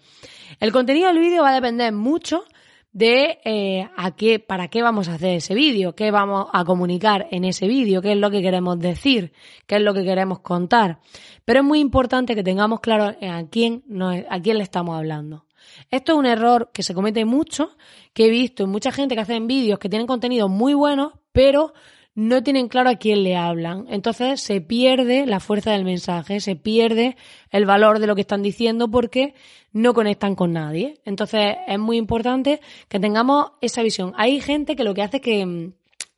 El 0.59 0.71
contenido 0.71 1.07
del 1.07 1.19
vídeo 1.19 1.43
va 1.43 1.49
a 1.49 1.53
depender 1.53 1.93
mucho 1.93 2.43
de 2.91 3.39
eh, 3.45 3.87
a 3.95 4.15
qué, 4.15 4.39
para 4.39 4.67
qué 4.67 4.81
vamos 4.81 5.09
a 5.09 5.13
hacer 5.13 5.35
ese 5.35 5.53
vídeo, 5.53 5.93
qué 5.93 6.09
vamos 6.09 6.47
a 6.51 6.65
comunicar 6.65 7.27
en 7.31 7.45
ese 7.45 7.67
vídeo, 7.67 8.01
qué 8.01 8.13
es 8.13 8.17
lo 8.17 8.31
que 8.31 8.41
queremos 8.41 8.79
decir, 8.79 9.31
qué 9.67 9.75
es 9.75 9.81
lo 9.81 9.93
que 9.93 10.03
queremos 10.03 10.39
contar. 10.39 10.99
Pero 11.45 11.59
es 11.59 11.65
muy 11.65 11.79
importante 11.79 12.35
que 12.35 12.43
tengamos 12.43 12.79
claro 12.79 13.15
a 13.21 13.43
quién, 13.49 13.83
a 14.29 14.39
quién 14.41 14.57
le 14.57 14.63
estamos 14.63 14.97
hablando. 14.97 15.45
Esto 15.91 16.13
es 16.13 16.17
un 16.19 16.25
error 16.25 16.71
que 16.73 16.83
se 16.83 16.93
comete 16.93 17.25
mucho, 17.25 17.75
que 18.13 18.25
he 18.25 18.29
visto 18.29 18.63
en 18.63 18.69
mucha 18.69 18.91
gente 18.91 19.15
que 19.15 19.21
hacen 19.21 19.47
vídeos 19.47 19.79
que 19.79 19.89
tienen 19.89 20.07
contenido 20.07 20.49
muy 20.49 20.73
bueno, 20.73 21.21
pero 21.31 21.73
no 22.15 22.43
tienen 22.43 22.67
claro 22.67 22.89
a 22.89 22.95
quién 22.95 23.23
le 23.23 23.37
hablan. 23.37 23.85
Entonces 23.89 24.41
se 24.41 24.59
pierde 24.61 25.25
la 25.25 25.39
fuerza 25.39 25.71
del 25.71 25.85
mensaje, 25.85 26.41
se 26.41 26.55
pierde 26.55 27.15
el 27.49 27.65
valor 27.65 27.99
de 27.99 28.07
lo 28.07 28.15
que 28.15 28.21
están 28.21 28.41
diciendo 28.41 28.89
porque 28.91 29.33
no 29.71 29.93
conectan 29.93 30.35
con 30.35 30.51
nadie. 30.51 30.99
Entonces 31.05 31.55
es 31.67 31.79
muy 31.79 31.97
importante 31.97 32.59
que 32.87 32.99
tengamos 32.99 33.51
esa 33.61 33.83
visión. 33.83 34.13
Hay 34.17 34.41
gente 34.41 34.75
que 34.75 34.83
lo 34.83 34.93
que 34.93 35.01
hace 35.01 35.17
es 35.17 35.23
que 35.23 35.45
mm, 35.45 35.73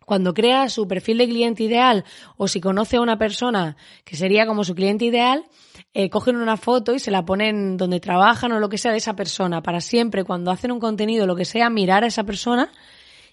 cuando 0.05 0.33
crea 0.33 0.69
su 0.69 0.87
perfil 0.87 1.19
de 1.19 1.27
cliente 1.27 1.63
ideal 1.63 2.03
o 2.37 2.47
si 2.47 2.59
conoce 2.59 2.97
a 2.97 3.01
una 3.01 3.17
persona 3.17 3.77
que 4.03 4.15
sería 4.15 4.45
como 4.45 4.63
su 4.63 4.75
cliente 4.75 5.05
ideal, 5.05 5.45
eh, 5.93 6.09
cogen 6.09 6.35
una 6.35 6.57
foto 6.57 6.93
y 6.93 6.99
se 6.99 7.11
la 7.11 7.25
ponen 7.25 7.77
donde 7.77 7.99
trabajan 7.99 8.51
o 8.51 8.59
lo 8.59 8.69
que 8.69 8.77
sea 8.77 8.91
de 8.91 8.97
esa 8.97 9.15
persona 9.15 9.61
para 9.61 9.81
siempre 9.81 10.23
cuando 10.23 10.51
hacen 10.51 10.71
un 10.71 10.79
contenido, 10.79 11.27
lo 11.27 11.35
que 11.35 11.45
sea, 11.45 11.69
mirar 11.69 12.03
a 12.03 12.07
esa 12.07 12.23
persona 12.23 12.71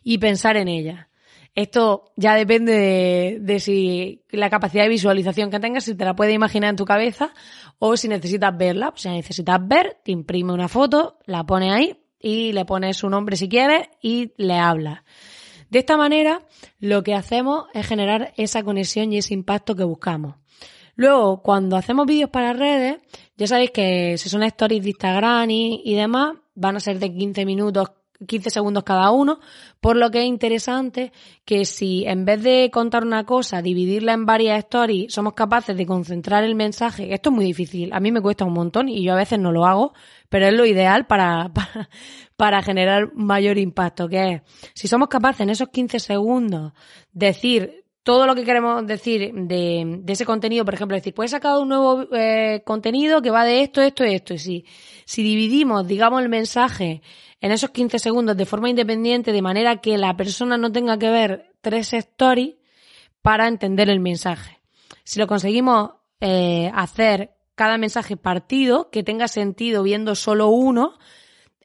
y 0.03 0.19
pensar 0.19 0.57
en 0.57 0.69
ella. 0.69 1.09
Esto 1.55 2.13
ya 2.17 2.35
depende 2.35 3.39
de, 3.41 3.61
si 3.61 4.23
la 4.31 4.49
capacidad 4.49 4.85
de 4.85 4.91
visualización 4.91 5.51
que 5.51 5.59
tengas, 5.59 5.85
si 5.85 5.97
te 5.97 6.05
la 6.05 6.15
puedes 6.15 6.35
imaginar 6.35 6.71
en 6.71 6.77
tu 6.77 6.85
cabeza 6.85 7.33
o 7.79 7.97
si 7.97 8.07
necesitas 8.07 8.57
verla. 8.57 8.93
si 8.95 9.09
necesitas 9.09 9.59
ver, 9.67 9.97
te 10.05 10.13
imprime 10.13 10.53
una 10.53 10.69
foto, 10.69 11.19
la 11.27 11.45
pones 11.45 11.73
ahí 11.73 11.97
y 12.21 12.53
le 12.53 12.65
pones 12.65 12.99
su 12.99 13.09
nombre 13.09 13.37
si 13.37 13.49
quieres 13.49 13.89
y 14.01 14.33
le 14.37 14.55
hablas. 14.59 15.01
De 15.71 15.81
esta 15.81 15.97
manera, 15.97 16.43
lo 16.79 17.03
que 17.03 17.15
hacemos 17.15 17.67
es 17.75 17.87
generar 17.87 18.33
esa 18.37 18.63
conexión 18.63 19.13
y 19.13 19.19
ese 19.19 19.35
impacto 19.35 19.77
que 19.77 19.85
buscamos. 19.85 20.37
Luego, 20.95 21.43
cuando 21.43 21.77
hacemos 21.77 22.07
vídeos 22.07 22.31
para 22.31 22.53
redes, 22.53 22.99
ya 23.37 23.47
sabéis 23.47 23.71
que 23.71 24.17
si 24.19 24.29
son 24.29 24.43
stories 24.43 24.83
de 24.83 24.91
Instagram 24.91 25.51
y, 25.51 25.83
y 25.85 25.95
demás, 25.95 26.37
van 26.55 26.77
a 26.77 26.81
ser 26.81 26.99
de 26.99 27.15
15 27.15 27.47
minutos 27.47 27.91
15 28.27 28.51
segundos 28.51 28.85
cada 28.85 29.11
uno, 29.11 29.39
por 29.81 29.97
lo 29.97 30.11
que 30.11 30.21
es 30.21 30.27
interesante 30.27 31.13
que 31.45 31.65
si 31.65 32.05
en 32.07 32.25
vez 32.25 32.43
de 32.43 32.71
contar 32.73 33.05
una 33.05 33.25
cosa, 33.25 33.63
dividirla 33.63 34.13
en 34.13 34.27
varias 34.27 34.59
stories, 34.61 35.13
somos 35.13 35.35
capaces 35.35 35.77
de 35.77 35.87
concentrar 35.87 36.45
el 36.45 36.55
mensaje, 36.55 37.15
esto 37.15 37.31
es 37.31 37.37
muy 37.37 37.45
difícil, 37.45 37.93
a 37.93 38.01
mí 38.01 38.11
me 38.11 38.21
cuesta 38.21 38.45
un 38.45 38.55
montón 38.55 38.89
y 38.89 39.05
yo 39.05 39.13
a 39.13 39.17
veces 39.17 39.39
no 39.39 39.53
lo 39.53 39.67
hago, 39.67 39.93
pero 40.29 40.47
es 40.47 40.55
lo 40.55 40.67
ideal 40.67 41.07
para, 41.07 41.51
para, 42.37 42.63
generar 42.63 43.13
mayor 43.15 43.59
impacto, 43.59 44.09
que 44.09 44.35
es, 44.35 44.43
si 44.75 44.89
somos 44.89 45.09
capaces 45.09 45.43
en 45.43 45.51
esos 45.51 45.69
15 45.69 46.01
segundos 46.01 46.73
decir 47.13 47.85
todo 48.09 48.27
lo 48.27 48.35
que 48.35 48.45
queremos 48.45 48.87
decir 48.87 49.35
de, 49.35 50.03
ese 50.07 50.25
contenido, 50.25 50.65
por 50.65 50.73
ejemplo, 50.73 50.97
decir, 50.97 51.13
pues 51.13 51.31
he 51.31 51.37
sacado 51.37 51.61
un 51.61 51.69
nuevo 51.69 52.07
eh, 52.15 52.63
contenido 52.65 53.21
que 53.21 53.31
va 53.31 53.45
de 53.45 53.61
esto, 53.61 53.83
esto 53.83 54.03
esto. 54.03 54.33
Y 54.33 54.39
si, 54.39 54.65
si 55.05 55.23
dividimos, 55.23 55.87
digamos, 55.87 56.23
el 56.23 56.31
mensaje 56.31 57.03
en 57.41 57.53
esos 57.53 57.71
15 57.71 57.99
segundos 57.99 58.37
de 58.37 58.47
forma 58.47 58.71
independiente, 58.71 59.33
de 59.33 59.43
manera 59.43 59.81
que 59.81 59.97
la 59.99 60.17
persona 60.17 60.57
no 60.57 60.73
tenga 60.73 60.99
que 60.99 61.11
ver 61.11 61.53
tres 61.61 61.93
stories 61.93 62.57
para 63.23 63.49
entender 63.49 63.91
el 63.91 64.01
mensaje. 64.01 64.61
Si 65.05 65.19
lo 65.19 65.27
conseguimos 65.27 65.93
eh, 66.21 66.71
hacer 66.75 67.35
cada 67.55 67.79
mensaje 67.79 68.17
partido, 68.17 68.91
que 68.91 69.03
tenga 69.03 69.29
sentido 69.29 69.83
viendo 69.83 70.15
solo 70.15 70.49
uno, 70.49 70.99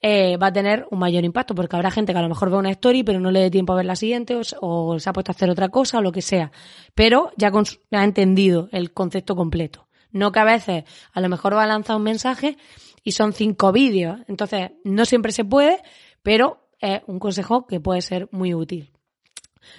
eh, 0.02 0.36
va 0.38 0.48
a 0.48 0.54
tener 0.54 0.86
un 0.92 1.00
mayor 1.00 1.24
impacto, 1.24 1.56
porque 1.56 1.76
habrá 1.76 1.90
gente 1.90 2.12
que 2.12 2.20
a 2.20 2.22
lo 2.22 2.30
mejor 2.30 2.50
ve 2.50 2.58
una 2.58 2.72
story, 2.72 3.04
pero 3.04 3.20
no 3.20 3.32
le 3.32 3.40
dé 3.40 3.50
tiempo 3.50 3.72
a 3.72 3.78
ver 3.78 3.86
la 3.86 3.96
siguiente, 3.96 4.38
o, 4.60 5.00
se 5.00 5.10
ha 5.10 5.14
puesto 5.14 5.32
a 5.32 5.34
hacer 5.34 5.50
otra 5.50 5.70
cosa, 5.70 6.00
o 6.00 6.02
lo 6.02 6.12
que 6.12 6.22
sea. 6.22 6.52
Pero 6.94 7.32
ya 7.38 7.52
ha 7.92 8.04
entendido 8.04 8.68
el 8.72 8.92
concepto 8.92 9.36
completo. 9.36 9.88
No 10.12 10.32
que 10.32 10.40
a 10.40 10.44
veces 10.44 10.84
a 11.14 11.22
lo 11.22 11.30
mejor 11.30 11.56
va 11.56 11.64
a 11.64 11.68
lanzar 11.68 11.96
un 11.96 12.04
mensaje 12.04 12.58
y 13.04 13.12
son 13.12 13.34
cinco 13.34 13.72
vídeos. 13.72 14.20
Entonces, 14.28 14.72
no 14.84 15.06
siempre 15.06 15.32
se 15.32 15.46
puede, 15.46 15.82
pero 16.22 16.68
es 16.80 17.02
un 17.08 17.20
consejo 17.20 17.68
que 17.68 17.80
puede 17.80 18.02
ser 18.02 18.28
muy 18.32 18.54
útil. 18.54 18.92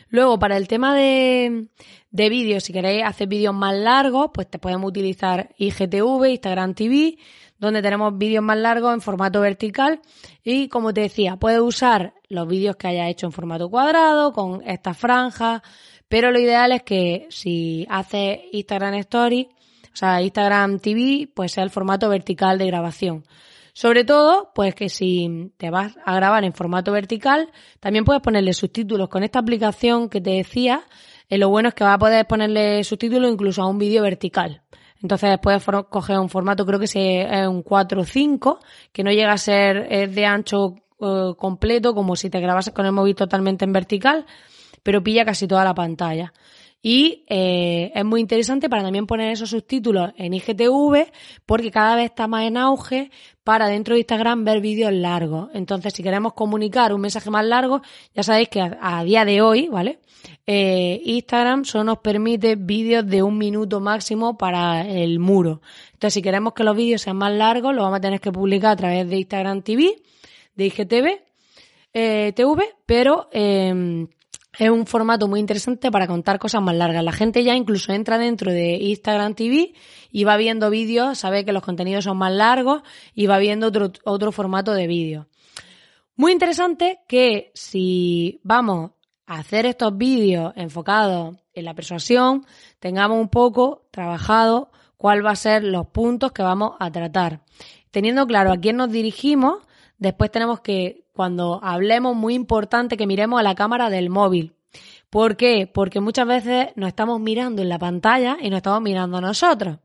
Luego, 0.09 0.39
para 0.39 0.57
el 0.57 0.69
tema 0.69 0.95
de, 0.95 1.67
de 2.11 2.29
vídeos, 2.29 2.65
si 2.65 2.73
queréis 2.73 3.05
hacer 3.05 3.29
vídeos 3.29 3.55
más 3.55 3.75
largos, 3.75 4.31
pues 4.33 4.49
te 4.49 4.59
podemos 4.59 4.89
utilizar 4.89 5.55
IGTV, 5.59 6.31
Instagram 6.31 6.75
TV, 6.75 7.19
donde 7.59 7.83
tenemos 7.83 8.17
vídeos 8.17 8.43
más 8.43 8.57
largos 8.57 8.95
en 8.95 9.01
formato 9.01 9.41
vertical. 9.41 10.01
Y 10.43 10.69
como 10.69 10.95
te 10.95 11.03
decía, 11.03 11.37
puedes 11.37 11.61
usar 11.61 12.15
los 12.29 12.49
vídeos 12.49 12.77
que 12.77 12.89
hayas 12.89 13.11
hecho 13.11 13.27
en 13.27 13.33
formato 13.33 13.69
cuadrado, 13.69 14.33
con 14.33 14.63
esta 14.67 14.95
franja, 14.95 15.63
pero 16.09 16.31
lo 16.31 16.39
ideal 16.39 16.73
es 16.73 16.83
que 16.83 17.27
si 17.31 17.87
haces 17.89 18.41
Instagram 18.53 18.95
Story, 18.95 19.49
o 19.95 19.97
sea, 19.97 20.21
Instagram 20.21 20.81
TV, 20.81 21.29
pues 21.33 21.53
sea 21.53 21.63
el 21.63 21.71
formato 21.71 22.09
vertical 22.09 22.59
de 22.59 22.67
grabación. 22.67 23.25
Sobre 23.73 24.05
todo, 24.05 24.51
pues 24.55 24.75
que 24.75 24.89
si 24.89 25.53
te 25.57 25.71
vas 25.71 25.97
a 26.05 26.15
grabar 26.17 26.45
en 26.45 26.53
formato 26.53 26.93
vertical, 26.93 27.51
también 27.81 28.05
puedes 28.05 28.23
ponerle 28.23 28.53
subtítulos. 28.53 29.09
Con 29.09 29.23
esta 29.23 29.39
aplicación 29.39 30.09
que 30.09 30.21
te 30.21 30.31
decía, 30.31 30.83
eh, 31.29 31.39
lo 31.39 31.49
bueno 31.49 31.69
es 31.69 31.75
que 31.75 31.85
vas 31.85 31.95
a 31.95 31.99
poder 31.99 32.27
ponerle 32.27 32.83
subtítulos 32.85 33.33
incluso 33.33 33.63
a 33.63 33.69
un 33.69 33.79
vídeo 33.79 34.03
vertical. 34.03 34.63
Entonces 35.01 35.39
puedes 35.41 35.63
coger 35.91 36.19
un 36.19 36.29
formato, 36.29 36.67
creo 36.67 36.79
que 36.79 36.87
es 36.87 37.49
un 37.49 37.63
4 37.63 38.01
o 38.01 38.05
5, 38.05 38.61
que 38.93 39.05
no 39.05 39.11
llega 39.11 39.33
a 39.33 39.39
ser 39.39 40.09
de 40.11 40.27
ancho 40.27 40.77
eh, 41.01 41.35
completo, 41.37 41.95
como 41.95 42.17
si 42.17 42.31
te 42.31 42.41
grabas 42.41 42.71
con 42.71 42.87
el 42.87 42.93
móvil 42.93 43.15
totalmente 43.15 43.65
en 43.65 43.73
vertical, 43.73 44.27
pero 44.83 45.03
pilla 45.03 45.25
casi 45.25 45.47
toda 45.47 45.65
la 45.65 45.75
pantalla. 45.75 46.33
Y 46.87 47.25
eh, 47.31 47.93
es 47.95 48.05
muy 48.05 48.21
interesante 48.21 48.69
para 48.69 48.83
también 48.83 49.07
poner 49.07 49.33
esos 49.33 49.49
subtítulos 49.49 50.13
en 50.19 50.35
IGTV 50.35 51.11
porque 51.47 51.71
cada 51.71 51.97
vez 51.97 52.11
está 52.11 52.29
más 52.29 52.45
en 52.45 52.59
auge 52.59 53.11
para 53.43 53.69
dentro 53.69 53.95
de 53.95 54.01
Instagram 54.01 54.45
ver 54.45 54.61
vídeos 54.61 54.93
largos. 54.93 55.49
Entonces, 55.55 55.95
si 55.95 56.03
queremos 56.03 56.35
comunicar 56.35 56.93
un 56.93 57.01
mensaje 57.01 57.31
más 57.31 57.47
largo, 57.47 57.81
ya 58.15 58.23
sabéis 58.23 58.51
que 58.51 58.61
a, 58.61 59.03
día 59.03 59.25
de 59.25 59.41
hoy, 59.41 59.69
¿vale? 59.69 60.01
Eh, 60.47 61.01
Instagram 61.07 61.65
solo 61.65 61.85
nos 61.85 61.99
permite 62.01 62.55
vídeos 62.57 63.07
de 63.07 63.23
un 63.23 63.39
minuto 63.39 63.81
máximo 63.81 64.37
para 64.37 64.87
el 64.87 65.19
muro. 65.19 65.63
Entonces, 65.95 66.13
si 66.13 66.21
queremos 66.21 66.53
que 66.53 66.65
los 66.65 66.77
vídeos 66.77 67.01
sean 67.01 67.17
más 67.17 67.33
largos, 67.33 67.75
lo 67.75 67.81
vamos 67.81 67.97
a 67.97 68.03
tener 68.03 68.21
que 68.21 68.31
publicar 68.31 68.73
a 68.73 68.77
través 68.77 69.09
de 69.09 69.17
Instagram 69.17 69.63
TV, 69.63 70.03
de 70.55 70.67
IGTV, 70.67 71.23
eh, 71.95 72.33
TV, 72.37 72.75
pero 72.85 73.31
eh, 73.33 74.07
es 74.59 74.71
un 74.71 74.87
formato 74.87 75.29
muy 75.29 75.41
interesante 75.41 75.91
para 75.91 76.07
contar 76.07 76.39
cosas 76.39 76.63
más 76.63 76.75
largas. 76.75 77.03
La 77.03 77.13
gente 77.13 77.43
ya 77.43 77.55
incluso 77.55 77.93
entra 77.93 78.19
dentro 78.19 78.53
de 78.53 78.77
Instagram 78.77 79.35
TV 79.35 79.75
y 80.11 80.25
va 80.25 80.37
viendo 80.37 80.71
vídeos, 80.71 81.19
sabe 81.19 81.45
que 81.45 81.53
los 81.53 81.63
contenidos 81.63 82.05
son 82.05 82.17
más 82.17 82.33
largos 82.33 82.83
y 83.15 83.27
va 83.27 83.39
viendo 83.39 83.69
otro, 83.69 83.93
otro 84.05 84.33
formato 84.33 84.73
de 84.73 84.87
vídeo. 84.87 85.29
Muy 86.17 86.33
interesante 86.33 87.01
que 87.09 87.51
si 87.55 88.41
vamos 88.45 88.93
a 89.27 89.39
hacer 89.39 89.67
estos 89.67 89.97
vídeos 89.97 90.53
enfocados 90.57 91.37
en 91.53 91.65
la 91.65 91.75
persuasión, 91.75 92.47
tengamos 92.79 93.19
un 93.19 93.29
poco 93.29 93.89
trabajado 93.91 94.71
cuál 94.97 95.25
va 95.25 95.33
a 95.33 95.37
ser 95.37 95.65
los 95.65 95.87
puntos 95.89 96.33
que 96.33 96.43
vamos 96.43 96.73
a 96.79 96.91
tratar. 96.91 97.41
Teniendo 97.91 98.27
claro 98.27 98.53
a 98.53 98.57
quién 98.57 98.77
nos 98.77 98.91
dirigimos, 98.91 99.59
después 99.99 100.31
tenemos 100.31 100.61
que 100.61 101.05
cuando 101.13 101.61
hablemos, 101.63 102.17
muy 102.17 102.35
importante 102.35 102.97
que 102.97 103.07
miremos 103.07 103.39
a 103.39 103.45
la 103.45 103.55
cámara 103.55 103.89
del 103.89 104.11
móvil. 104.11 104.57
¿Por 105.09 105.37
qué? 105.37 105.71
Porque 105.73 106.01
muchas 106.01 106.27
veces 106.27 106.69
nos 106.75 106.89
estamos 106.89 107.21
mirando 107.21 107.63
en 107.63 107.69
la 107.69 107.79
pantalla 107.79 108.37
y 108.43 108.51
nos 108.51 108.57
estamos 108.57 108.83
mirando 108.83 109.19
a 109.19 109.21
nosotros. 109.21 109.79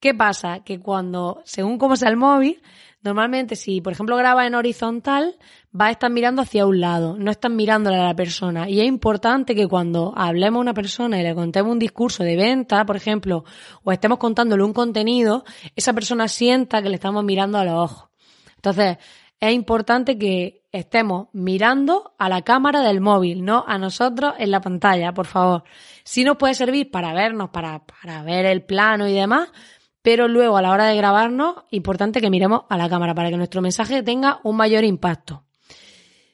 ¿Qué 0.00 0.14
pasa? 0.14 0.60
Que 0.64 0.80
cuando, 0.80 1.42
según 1.44 1.76
cómo 1.76 1.94
sea 1.94 2.08
el 2.08 2.16
móvil, 2.16 2.62
normalmente 3.02 3.54
si, 3.54 3.82
por 3.82 3.92
ejemplo, 3.92 4.16
graba 4.16 4.46
en 4.46 4.54
horizontal, 4.54 5.36
va 5.78 5.86
a 5.86 5.90
estar 5.90 6.10
mirando 6.10 6.40
hacia 6.40 6.64
un 6.66 6.80
lado, 6.80 7.16
no 7.18 7.30
están 7.30 7.54
mirándole 7.54 7.96
a 7.96 8.06
la 8.06 8.16
persona. 8.16 8.68
Y 8.68 8.80
es 8.80 8.86
importante 8.86 9.54
que 9.54 9.68
cuando 9.68 10.14
hablemos 10.16 10.58
a 10.58 10.62
una 10.62 10.74
persona 10.74 11.20
y 11.20 11.22
le 11.22 11.34
contemos 11.34 11.70
un 11.70 11.78
discurso 11.78 12.24
de 12.24 12.36
venta, 12.36 12.86
por 12.86 12.96
ejemplo, 12.96 13.44
o 13.84 13.92
estemos 13.92 14.16
contándole 14.16 14.64
un 14.64 14.72
contenido, 14.72 15.44
esa 15.76 15.92
persona 15.92 16.28
sienta 16.28 16.82
que 16.82 16.88
le 16.88 16.94
estamos 16.94 17.22
mirando 17.24 17.58
a 17.58 17.64
los 17.66 17.74
ojos. 17.74 18.08
Entonces, 18.56 18.96
es 19.42 19.52
importante 19.52 20.18
que 20.18 20.62
estemos 20.70 21.26
mirando 21.32 22.14
a 22.16 22.28
la 22.28 22.42
cámara 22.42 22.80
del 22.80 23.00
móvil, 23.00 23.44
no 23.44 23.64
a 23.66 23.76
nosotros 23.76 24.34
en 24.38 24.52
la 24.52 24.60
pantalla, 24.60 25.12
por 25.12 25.26
favor. 25.26 25.64
Sí 26.04 26.22
nos 26.22 26.36
puede 26.36 26.54
servir 26.54 26.92
para 26.92 27.12
vernos, 27.12 27.50
para, 27.50 27.84
para 27.84 28.22
ver 28.22 28.46
el 28.46 28.62
plano 28.62 29.08
y 29.08 29.14
demás, 29.14 29.50
pero 30.00 30.28
luego 30.28 30.56
a 30.56 30.62
la 30.62 30.70
hora 30.70 30.86
de 30.86 30.96
grabarnos, 30.96 31.56
importante 31.72 32.20
que 32.20 32.30
miremos 32.30 32.62
a 32.68 32.76
la 32.76 32.88
cámara 32.88 33.16
para 33.16 33.30
que 33.30 33.36
nuestro 33.36 33.60
mensaje 33.62 34.04
tenga 34.04 34.38
un 34.44 34.54
mayor 34.54 34.84
impacto. 34.84 35.44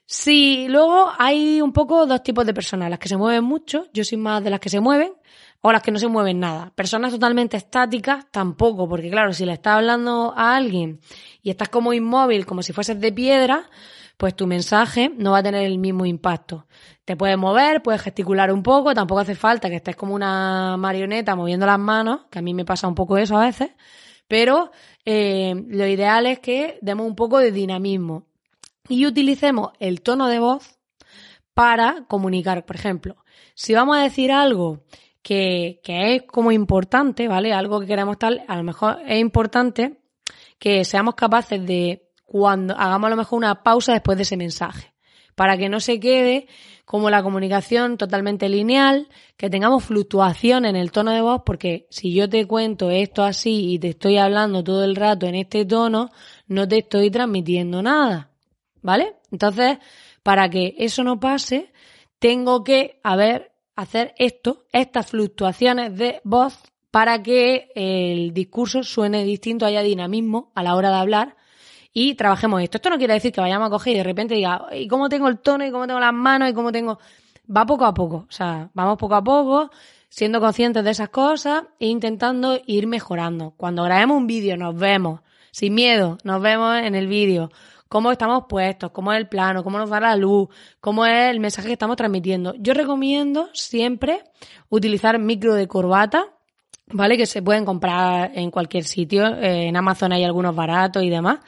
Si 0.04 0.68
luego 0.68 1.10
hay 1.18 1.62
un 1.62 1.72
poco 1.72 2.04
dos 2.04 2.22
tipos 2.22 2.44
de 2.44 2.52
personas, 2.52 2.90
las 2.90 2.98
que 2.98 3.08
se 3.08 3.16
mueven 3.16 3.44
mucho, 3.44 3.86
yo 3.94 4.04
soy 4.04 4.18
más 4.18 4.44
de 4.44 4.50
las 4.50 4.60
que 4.60 4.68
se 4.68 4.80
mueven, 4.80 5.14
o 5.60 5.72
las 5.72 5.82
que 5.82 5.90
no 5.90 5.98
se 5.98 6.08
mueven 6.08 6.40
nada. 6.40 6.72
Personas 6.74 7.12
totalmente 7.12 7.56
estáticas 7.56 8.26
tampoco, 8.30 8.88
porque 8.88 9.10
claro, 9.10 9.32
si 9.32 9.44
le 9.44 9.52
estás 9.52 9.76
hablando 9.76 10.32
a 10.36 10.56
alguien 10.56 11.00
y 11.48 11.50
estás 11.50 11.70
como 11.70 11.94
inmóvil, 11.94 12.44
como 12.44 12.62
si 12.62 12.74
fueses 12.74 13.00
de 13.00 13.10
piedra, 13.10 13.70
pues 14.18 14.36
tu 14.36 14.46
mensaje 14.46 15.10
no 15.16 15.32
va 15.32 15.38
a 15.38 15.42
tener 15.42 15.64
el 15.64 15.78
mismo 15.78 16.04
impacto. 16.04 16.66
Te 17.06 17.16
puedes 17.16 17.38
mover, 17.38 17.82
puedes 17.82 18.02
gesticular 18.02 18.52
un 18.52 18.62
poco, 18.62 18.92
tampoco 18.92 19.22
hace 19.22 19.34
falta 19.34 19.70
que 19.70 19.76
estés 19.76 19.96
como 19.96 20.14
una 20.14 20.76
marioneta 20.76 21.34
moviendo 21.34 21.64
las 21.64 21.78
manos, 21.78 22.26
que 22.30 22.40
a 22.40 22.42
mí 22.42 22.52
me 22.52 22.66
pasa 22.66 22.86
un 22.86 22.94
poco 22.94 23.16
eso 23.16 23.38
a 23.38 23.46
veces, 23.46 23.70
pero 24.26 24.72
eh, 25.06 25.54
lo 25.68 25.86
ideal 25.86 26.26
es 26.26 26.40
que 26.40 26.78
demos 26.82 27.06
un 27.06 27.16
poco 27.16 27.38
de 27.38 27.50
dinamismo 27.50 28.26
y 28.86 29.06
utilicemos 29.06 29.70
el 29.80 30.02
tono 30.02 30.28
de 30.28 30.40
voz 30.40 30.78
para 31.54 32.04
comunicar. 32.08 32.66
Por 32.66 32.76
ejemplo, 32.76 33.16
si 33.54 33.72
vamos 33.72 33.96
a 33.96 34.02
decir 34.02 34.32
algo 34.32 34.82
que, 35.22 35.80
que 35.82 36.14
es 36.14 36.24
como 36.24 36.52
importante, 36.52 37.26
¿vale? 37.26 37.54
Algo 37.54 37.80
que 37.80 37.86
queremos 37.86 38.18
tal, 38.18 38.44
a 38.48 38.54
lo 38.54 38.64
mejor 38.64 38.98
es 39.06 39.18
importante 39.18 40.02
que 40.58 40.84
seamos 40.84 41.14
capaces 41.14 41.64
de, 41.64 42.08
cuando 42.24 42.74
hagamos 42.76 43.06
a 43.06 43.10
lo 43.10 43.16
mejor 43.16 43.38
una 43.38 43.62
pausa 43.62 43.92
después 43.92 44.16
de 44.16 44.22
ese 44.22 44.36
mensaje, 44.36 44.92
para 45.34 45.56
que 45.56 45.68
no 45.68 45.80
se 45.80 46.00
quede 46.00 46.48
como 46.84 47.10
la 47.10 47.22
comunicación 47.22 47.98
totalmente 47.98 48.48
lineal, 48.48 49.08
que 49.36 49.50
tengamos 49.50 49.84
fluctuación 49.84 50.64
en 50.64 50.74
el 50.74 50.90
tono 50.90 51.12
de 51.12 51.20
voz, 51.20 51.42
porque 51.44 51.86
si 51.90 52.14
yo 52.14 52.28
te 52.28 52.46
cuento 52.46 52.90
esto 52.90 53.22
así 53.22 53.74
y 53.74 53.78
te 53.78 53.90
estoy 53.90 54.16
hablando 54.16 54.64
todo 54.64 54.84
el 54.84 54.96
rato 54.96 55.26
en 55.26 55.34
este 55.34 55.64
tono, 55.64 56.10
no 56.46 56.66
te 56.66 56.78
estoy 56.78 57.10
transmitiendo 57.10 57.82
nada, 57.82 58.30
¿vale? 58.80 59.16
Entonces, 59.30 59.78
para 60.22 60.48
que 60.48 60.74
eso 60.78 61.04
no 61.04 61.20
pase, 61.20 61.72
tengo 62.18 62.64
que 62.64 63.00
haber, 63.02 63.52
hacer 63.76 64.14
esto, 64.16 64.66
estas 64.72 65.06
fluctuaciones 65.06 65.96
de 65.96 66.20
voz 66.24 66.58
para 66.90 67.22
que 67.22 67.70
el 67.74 68.32
discurso 68.32 68.82
suene 68.82 69.24
distinto, 69.24 69.66
haya 69.66 69.82
dinamismo 69.82 70.50
a 70.54 70.62
la 70.62 70.74
hora 70.74 70.90
de 70.90 70.96
hablar 70.96 71.36
y 71.92 72.14
trabajemos 72.14 72.62
esto. 72.62 72.78
Esto 72.78 72.90
no 72.90 72.98
quiere 72.98 73.14
decir 73.14 73.32
que 73.32 73.40
vayamos 73.40 73.66
a 73.66 73.70
coger 73.70 73.94
y 73.94 73.98
de 73.98 74.04
repente 74.04 74.34
diga, 74.34 74.66
¿y 74.72 74.88
cómo 74.88 75.08
tengo 75.08 75.28
el 75.28 75.38
tono? 75.38 75.66
¿Y 75.66 75.70
cómo 75.70 75.86
tengo 75.86 76.00
las 76.00 76.14
manos? 76.14 76.50
¿Y 76.50 76.54
cómo 76.54 76.72
tengo...? 76.72 76.98
Va 77.50 77.64
poco 77.64 77.86
a 77.86 77.94
poco, 77.94 78.26
o 78.28 78.32
sea, 78.32 78.68
vamos 78.74 78.98
poco 78.98 79.14
a 79.14 79.24
poco, 79.24 79.70
siendo 80.10 80.38
conscientes 80.38 80.84
de 80.84 80.90
esas 80.90 81.08
cosas 81.08 81.64
e 81.80 81.86
intentando 81.86 82.60
ir 82.66 82.86
mejorando. 82.86 83.54
Cuando 83.56 83.84
grabemos 83.84 84.18
un 84.18 84.26
vídeo 84.26 84.58
nos 84.58 84.76
vemos, 84.76 85.22
sin 85.50 85.74
miedo, 85.74 86.18
nos 86.24 86.42
vemos 86.42 86.76
en 86.76 86.94
el 86.94 87.06
vídeo, 87.06 87.50
cómo 87.88 88.12
estamos 88.12 88.44
puestos, 88.50 88.90
cómo 88.90 89.14
es 89.14 89.18
el 89.18 89.28
plano, 89.28 89.64
cómo 89.64 89.78
nos 89.78 89.88
da 89.88 89.98
la 89.98 90.14
luz, 90.14 90.48
cómo 90.80 91.06
es 91.06 91.30
el 91.30 91.40
mensaje 91.40 91.68
que 91.68 91.72
estamos 91.72 91.96
transmitiendo. 91.96 92.54
Yo 92.58 92.74
recomiendo 92.74 93.48
siempre 93.54 94.24
utilizar 94.68 95.18
micro 95.18 95.54
de 95.54 95.68
corbata, 95.68 96.26
¿vale? 96.92 97.16
Que 97.16 97.26
se 97.26 97.42
pueden 97.42 97.64
comprar 97.64 98.32
en 98.34 98.50
cualquier 98.50 98.84
sitio. 98.84 99.26
Eh, 99.36 99.68
en 99.68 99.76
Amazon 99.76 100.12
hay 100.12 100.24
algunos 100.24 100.54
baratos 100.54 101.02
y 101.02 101.10
demás. 101.10 101.38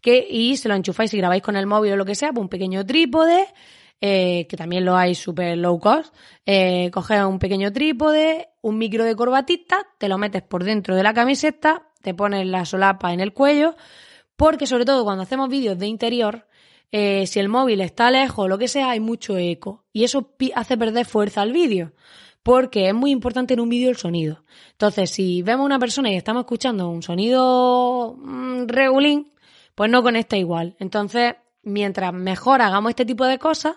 Que, 0.00 0.26
y 0.28 0.56
se 0.56 0.68
lo 0.68 0.74
enchufáis 0.74 1.12
y 1.14 1.18
grabáis 1.18 1.42
con 1.42 1.56
el 1.56 1.66
móvil 1.66 1.92
o 1.92 1.96
lo 1.96 2.04
que 2.04 2.14
sea, 2.14 2.32
pues 2.32 2.42
un 2.42 2.48
pequeño 2.48 2.86
trípode, 2.86 3.46
eh, 4.00 4.46
que 4.48 4.56
también 4.56 4.84
lo 4.84 4.96
hay 4.96 5.14
super 5.14 5.58
low 5.58 5.78
cost. 5.80 6.14
Eh, 6.46 6.90
coges 6.92 7.20
un 7.24 7.38
pequeño 7.38 7.72
trípode, 7.72 8.48
un 8.62 8.78
micro 8.78 9.04
de 9.04 9.16
corbatita, 9.16 9.86
te 9.98 10.08
lo 10.08 10.18
metes 10.18 10.42
por 10.42 10.62
dentro 10.62 10.94
de 10.94 11.02
la 11.02 11.12
camiseta, 11.12 11.88
te 12.00 12.14
pones 12.14 12.46
la 12.46 12.64
solapa 12.64 13.12
en 13.12 13.20
el 13.20 13.32
cuello, 13.32 13.74
porque 14.36 14.66
sobre 14.66 14.84
todo 14.84 15.02
cuando 15.04 15.24
hacemos 15.24 15.48
vídeos 15.48 15.78
de 15.78 15.88
interior, 15.88 16.46
eh, 16.92 17.26
si 17.26 17.40
el 17.40 17.48
móvil 17.48 17.80
está 17.80 18.10
lejos 18.10 18.44
o 18.44 18.48
lo 18.48 18.56
que 18.56 18.68
sea, 18.68 18.90
hay 18.90 19.00
mucho 19.00 19.36
eco. 19.36 19.84
Y 19.92 20.04
eso 20.04 20.32
hace 20.54 20.78
perder 20.78 21.06
fuerza 21.06 21.42
al 21.42 21.52
vídeo 21.52 21.92
porque 22.42 22.88
es 22.88 22.94
muy 22.94 23.10
importante 23.10 23.54
en 23.54 23.60
un 23.60 23.68
vídeo 23.68 23.90
el 23.90 23.96
sonido. 23.96 24.42
Entonces, 24.72 25.10
si 25.10 25.42
vemos 25.42 25.66
una 25.66 25.78
persona 25.78 26.10
y 26.10 26.16
estamos 26.16 26.42
escuchando 26.42 26.88
un 26.88 27.02
sonido 27.02 28.16
mm, 28.18 28.66
regulín, 28.66 29.32
pues 29.74 29.90
no 29.90 30.02
conecta 30.02 30.36
igual. 30.36 30.76
Entonces, 30.78 31.34
mientras 31.62 32.12
mejor 32.12 32.62
hagamos 32.62 32.90
este 32.90 33.04
tipo 33.04 33.24
de 33.24 33.38
cosas, 33.38 33.76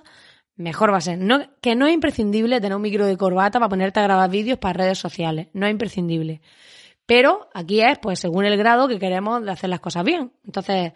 mejor 0.56 0.94
va 0.94 0.98
a 0.98 1.02
ser. 1.02 1.18
No, 1.18 1.42
que 1.62 1.76
no 1.76 1.88
es 1.88 1.94
imprescindible 1.94 2.62
tener 2.62 2.76
un 2.76 2.82
micro 2.82 3.06
de 3.06 3.18
corbata 3.18 3.60
para 3.60 3.70
ponerte 3.70 4.00
a 4.00 4.04
grabar 4.04 4.30
vídeos 4.30 4.58
para 4.60 4.74
redes 4.74 5.00
sociales. 5.00 5.48
No 5.54 5.66
es 5.66 5.72
imprescindible. 5.72 6.42
Pero 7.06 7.50
aquí 7.54 7.82
es, 7.82 8.00
pues, 8.00 8.20
según 8.20 8.46
el 8.46 8.58
grado 8.58 8.88
que 8.88 9.00
queremos 9.00 9.44
de 9.44 9.52
hacer 9.52 9.70
las 9.70 9.80
cosas 9.82 10.06
bien. 10.06 10.32
Entonces, 10.46 10.94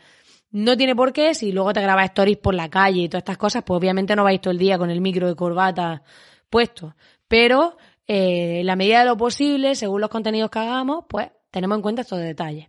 no 0.52 0.78
tiene 0.78 0.96
por 0.96 1.12
qué, 1.12 1.34
si 1.34 1.52
luego 1.52 1.74
te 1.74 1.82
grabas 1.82 2.06
stories 2.06 2.38
por 2.38 2.54
la 2.56 2.70
calle 2.70 3.02
y 3.02 3.10
todas 3.10 3.22
estas 3.22 3.38
cosas, 3.38 3.64
pues 3.66 3.78
obviamente 3.78 4.16
no 4.16 4.24
vais 4.24 4.40
todo 4.40 4.52
el 4.52 4.58
día 4.58 4.78
con 4.78 4.90
el 4.90 5.02
micro 5.02 5.28
de 5.28 5.36
corbata 5.36 6.04
puesto 6.50 6.96
pero 7.28 7.78
eh, 8.08 8.60
en 8.62 8.66
la 8.66 8.76
medida 8.76 9.00
de 9.00 9.06
lo 9.06 9.18
posible, 9.18 9.76
según 9.76 10.02
los 10.02 10.10
contenidos 10.10 10.50
que 10.50 10.60
hagamos, 10.60 11.06
pues 11.10 11.30
tenemos 11.52 11.78
en 11.78 11.82
cuenta 11.82 12.02
estos 12.02 12.20
detalles. 12.20 12.68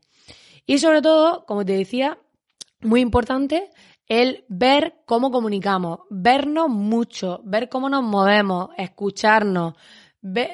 Y 0.66 0.78
sobre 0.78 1.02
todo, 1.02 1.44
como 1.46 1.64
te 1.64 1.72
decía, 1.72 2.18
muy 2.80 3.00
importante 3.00 3.70
el 4.08 4.44
ver 4.48 5.02
cómo 5.04 5.30
comunicamos, 5.30 6.00
vernos 6.10 6.68
mucho, 6.68 7.40
ver 7.44 7.68
cómo 7.68 7.88
nos 7.88 8.04
movemos, 8.04 8.70
escucharnos, 8.76 9.74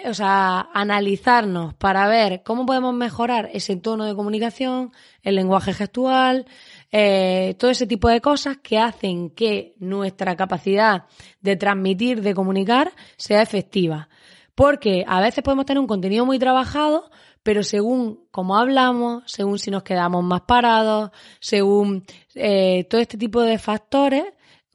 o 0.07 0.15
sea, 0.15 0.69
analizarnos 0.75 1.75
para 1.75 2.07
ver 2.09 2.43
cómo 2.43 2.67
podemos 2.67 2.95
mejorar 2.95 3.51
ese 3.53 3.77
tono 3.77 4.05
de 4.05 4.15
comunicación, 4.15 4.93
el 5.23 5.35
lenguaje 5.35 5.73
gestual, 5.73 6.47
eh, 6.93 7.57
todo 7.59 7.71
ese 7.71 7.87
tipo 7.87 8.09
de 8.09 8.21
cosas 8.21 8.59
que 8.59 8.79
hacen 8.79 9.31
que 9.31 9.75
nuestra 9.79 10.37
capacidad 10.37 11.07
de 11.41 11.57
transmitir, 11.57 12.21
de 12.21 12.35
comunicar, 12.35 12.93
sea 13.17 13.41
efectiva. 13.41 14.11
Porque 14.55 15.03
a 15.09 15.21
veces 15.23 15.43
podemos 15.43 15.65
tener 15.65 15.81
un 15.81 15.87
contenido 15.87 16.27
muy 16.27 16.39
trabajado, 16.39 17.11
pero 17.43 17.63
según 17.63 18.27
cómo 18.31 18.59
hablamos, 18.59 19.23
según 19.27 19.59
si 19.59 19.71
nos 19.71 19.83
quedamos 19.83 20.23
más 20.23 20.43
parados, 20.43 21.11
según 21.41 22.05
eh, 22.35 22.85
todo 22.91 23.01
este 23.01 23.17
tipo 23.17 23.41
de 23.41 23.59
factores, 23.59 24.25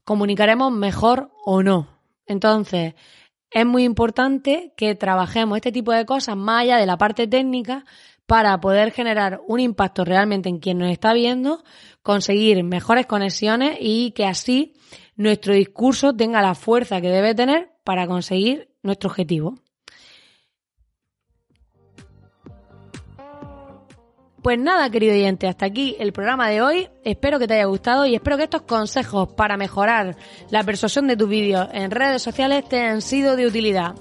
comunicaremos 0.04 0.72
mejor 0.72 1.32
o 1.46 1.62
no. 1.62 1.88
Entonces, 2.26 2.96
es 3.52 3.66
muy 3.66 3.84
importante 3.84 4.74
que 4.76 4.96
trabajemos 4.96 5.58
este 5.58 5.72
tipo 5.72 5.92
de 5.92 6.06
cosas 6.06 6.36
más 6.36 6.64
allá 6.64 6.78
de 6.78 6.86
la 6.88 6.98
parte 6.98 7.28
técnica 7.28 7.86
para 8.28 8.60
poder 8.60 8.92
generar 8.92 9.42
un 9.48 9.60
impacto 9.60 10.06
realmente 10.06 10.50
en 10.50 10.60
quien 10.60 10.78
nos 10.78 10.92
está 10.92 11.14
viendo, 11.14 11.64
conseguir 12.04 12.64
mejores 12.64 13.06
conexiones 13.06 13.78
y 13.82 14.12
que 14.12 14.26
así 14.26 14.74
nuestro 15.16 15.54
discurso 15.54 16.14
tenga 16.16 16.42
la 16.42 16.54
fuerza 16.54 17.02
que 17.02 17.10
debe 17.10 17.34
tener 17.34 17.72
para 17.84 18.06
conseguir 18.06 18.70
nuestro 18.84 19.10
objetivo. 19.10 19.56
Pues 24.48 24.60
nada, 24.60 24.90
querido 24.90 25.14
oyente, 25.14 25.46
hasta 25.50 25.66
aquí 25.66 25.98
el 26.00 26.14
programa 26.14 26.48
de 26.48 26.62
hoy. 26.62 26.88
Espero 27.04 27.38
que 27.38 27.50
te 27.50 27.56
haya 27.56 27.66
gustado 27.66 28.06
y 28.06 28.16
espero 28.16 28.38
que 28.38 28.44
estos 28.44 28.62
consejos 28.62 29.28
para 29.34 29.58
mejorar 29.58 30.16
la 30.52 30.64
persuasión 30.64 31.06
de 31.06 31.18
tus 31.18 31.28
vídeos 31.28 31.68
en 31.74 31.92
redes 31.92 32.22
sociales 32.22 32.64
te 32.64 32.80
han 32.80 33.02
sido 33.02 33.36
de 33.36 33.46
utilidad. 33.46 33.96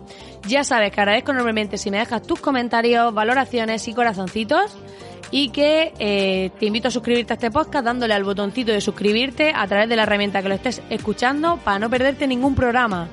Ya 0.47 0.63
sabes 0.63 0.93
que 0.93 1.01
agradezco 1.01 1.33
enormemente 1.33 1.79
si 1.79 1.91
me 1.91 1.99
dejas 1.99 2.23
tus 2.23 2.39
comentarios, 2.39 3.13
valoraciones 3.13 3.89
y 3.89 3.93
corazoncitos 3.93 4.79
y 5.33 5.49
que 5.49 5.93
eh, 5.99 6.53
te 6.61 6.67
invito 6.67 6.87
a 6.87 6.91
suscribirte 6.93 7.33
a 7.33 7.35
este 7.35 7.51
podcast 7.51 7.85
dándole 7.85 8.15
al 8.15 8.23
botoncito 8.23 8.71
de 8.71 8.81
suscribirte 8.81 9.53
a 9.53 9.67
través 9.67 9.89
de 9.89 9.97
la 9.97 10.05
herramienta 10.05 10.43
que 10.43 10.49
lo 10.49 10.55
estés 10.55 10.81
escuchando 10.91 11.57
para 11.57 11.81
no 11.81 11.91
perderte 11.91 12.29
ningún 12.29 12.55
programa. 12.55 13.09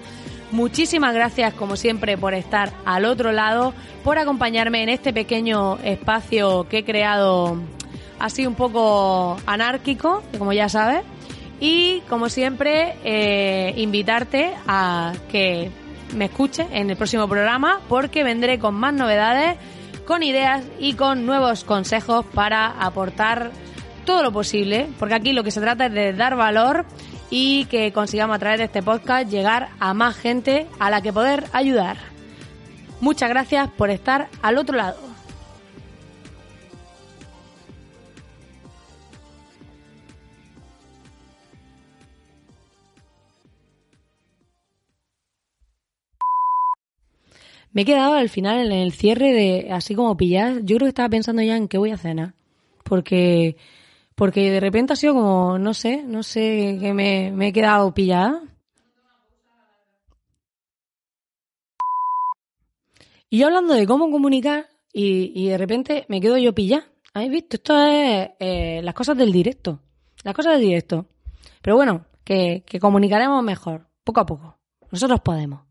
Muchísimas 0.53 1.15
gracias, 1.15 1.51
como 1.55 1.75
siempre, 1.75 2.15
por 2.15 2.35
estar 2.35 2.73
al 2.85 3.05
otro 3.05 3.31
lado, 3.31 3.73
por 4.03 4.19
acompañarme 4.19 4.83
en 4.83 4.89
este 4.89 5.11
pequeño 5.11 5.79
espacio 5.79 6.67
que 6.69 6.77
he 6.77 6.85
creado 6.85 7.57
así 8.19 8.45
un 8.45 8.53
poco 8.53 9.35
anárquico, 9.47 10.21
como 10.37 10.53
ya 10.53 10.69
sabes. 10.69 11.01
Y, 11.59 12.01
como 12.07 12.29
siempre, 12.29 12.97
eh, 13.03 13.73
invitarte 13.77 14.53
a 14.67 15.13
que 15.27 15.71
me 16.15 16.25
escuche 16.25 16.67
en 16.71 16.91
el 16.91 16.97
próximo 16.97 17.27
programa 17.27 17.79
porque 17.89 18.23
vendré 18.23 18.59
con 18.59 18.75
más 18.75 18.93
novedades, 18.93 19.57
con 20.05 20.21
ideas 20.21 20.63
y 20.77 20.93
con 20.93 21.25
nuevos 21.25 21.63
consejos 21.63 22.27
para 22.31 22.67
aportar 22.67 23.49
todo 24.05 24.21
lo 24.21 24.31
posible, 24.31 24.87
porque 24.99 25.15
aquí 25.15 25.33
lo 25.33 25.43
que 25.43 25.49
se 25.49 25.61
trata 25.61 25.87
es 25.87 25.93
de 25.93 26.13
dar 26.13 26.35
valor 26.35 26.85
y 27.29 27.65
que 27.65 27.91
consigamos 27.91 28.35
a 28.35 28.39
través 28.39 28.59
de 28.59 28.65
este 28.65 28.83
podcast 28.83 29.29
llegar 29.29 29.69
a 29.79 29.93
más 29.93 30.15
gente 30.15 30.67
a 30.79 30.89
la 30.89 31.01
que 31.01 31.13
poder 31.13 31.45
ayudar. 31.53 31.97
Muchas 33.01 33.29
gracias 33.29 33.69
por 33.71 33.89
estar 33.89 34.29
al 34.41 34.57
otro 34.57 34.77
lado. 34.77 35.13
Me 47.73 47.81
he 47.81 47.85
quedado 47.85 48.13
al 48.13 48.29
final 48.29 48.67
en 48.67 48.71
el 48.71 48.93
cierre 48.93 49.33
de 49.33 49.71
así 49.71 49.95
como 49.95 50.15
pillar. 50.15 50.61
Yo 50.63 50.75
creo 50.75 50.85
que 50.85 50.89
estaba 50.89 51.09
pensando 51.09 51.41
ya 51.41 51.57
en 51.57 51.67
qué 51.67 51.79
voy 51.79 51.89
a 51.89 51.97
cenar. 51.97 52.35
Porque 52.83 53.57
porque 54.15 54.51
de 54.51 54.59
repente 54.59 54.93
ha 54.93 54.95
sido 54.95 55.13
como, 55.13 55.57
no 55.59 55.73
sé, 55.73 56.03
no 56.03 56.23
sé, 56.23 56.77
que 56.79 56.93
me, 56.93 57.31
me 57.31 57.47
he 57.47 57.53
quedado 57.53 57.93
pillada. 57.93 58.43
Y 63.29 63.39
yo 63.39 63.47
hablando 63.47 63.73
de 63.73 63.87
cómo 63.87 64.11
comunicar 64.11 64.67
y, 64.91 65.31
y 65.35 65.49
de 65.49 65.57
repente 65.57 66.05
me 66.07 66.21
quedo 66.21 66.37
yo 66.37 66.53
pillada. 66.53 66.85
¿Habéis 67.15 67.31
visto? 67.31 67.55
Esto 67.57 67.83
es 67.83 68.29
eh, 68.39 68.81
las 68.83 68.93
cosas 68.93 69.17
del 69.17 69.31
directo. 69.31 69.79
Las 70.23 70.35
cosas 70.35 70.53
del 70.53 70.61
directo. 70.61 71.07
Pero 71.61 71.75
bueno, 71.75 72.05
que, 72.23 72.63
que 72.65 72.79
comunicaremos 72.79 73.43
mejor, 73.43 73.87
poco 74.03 74.19
a 74.19 74.25
poco. 74.25 74.57
Nosotros 74.91 75.21
podemos. 75.21 75.61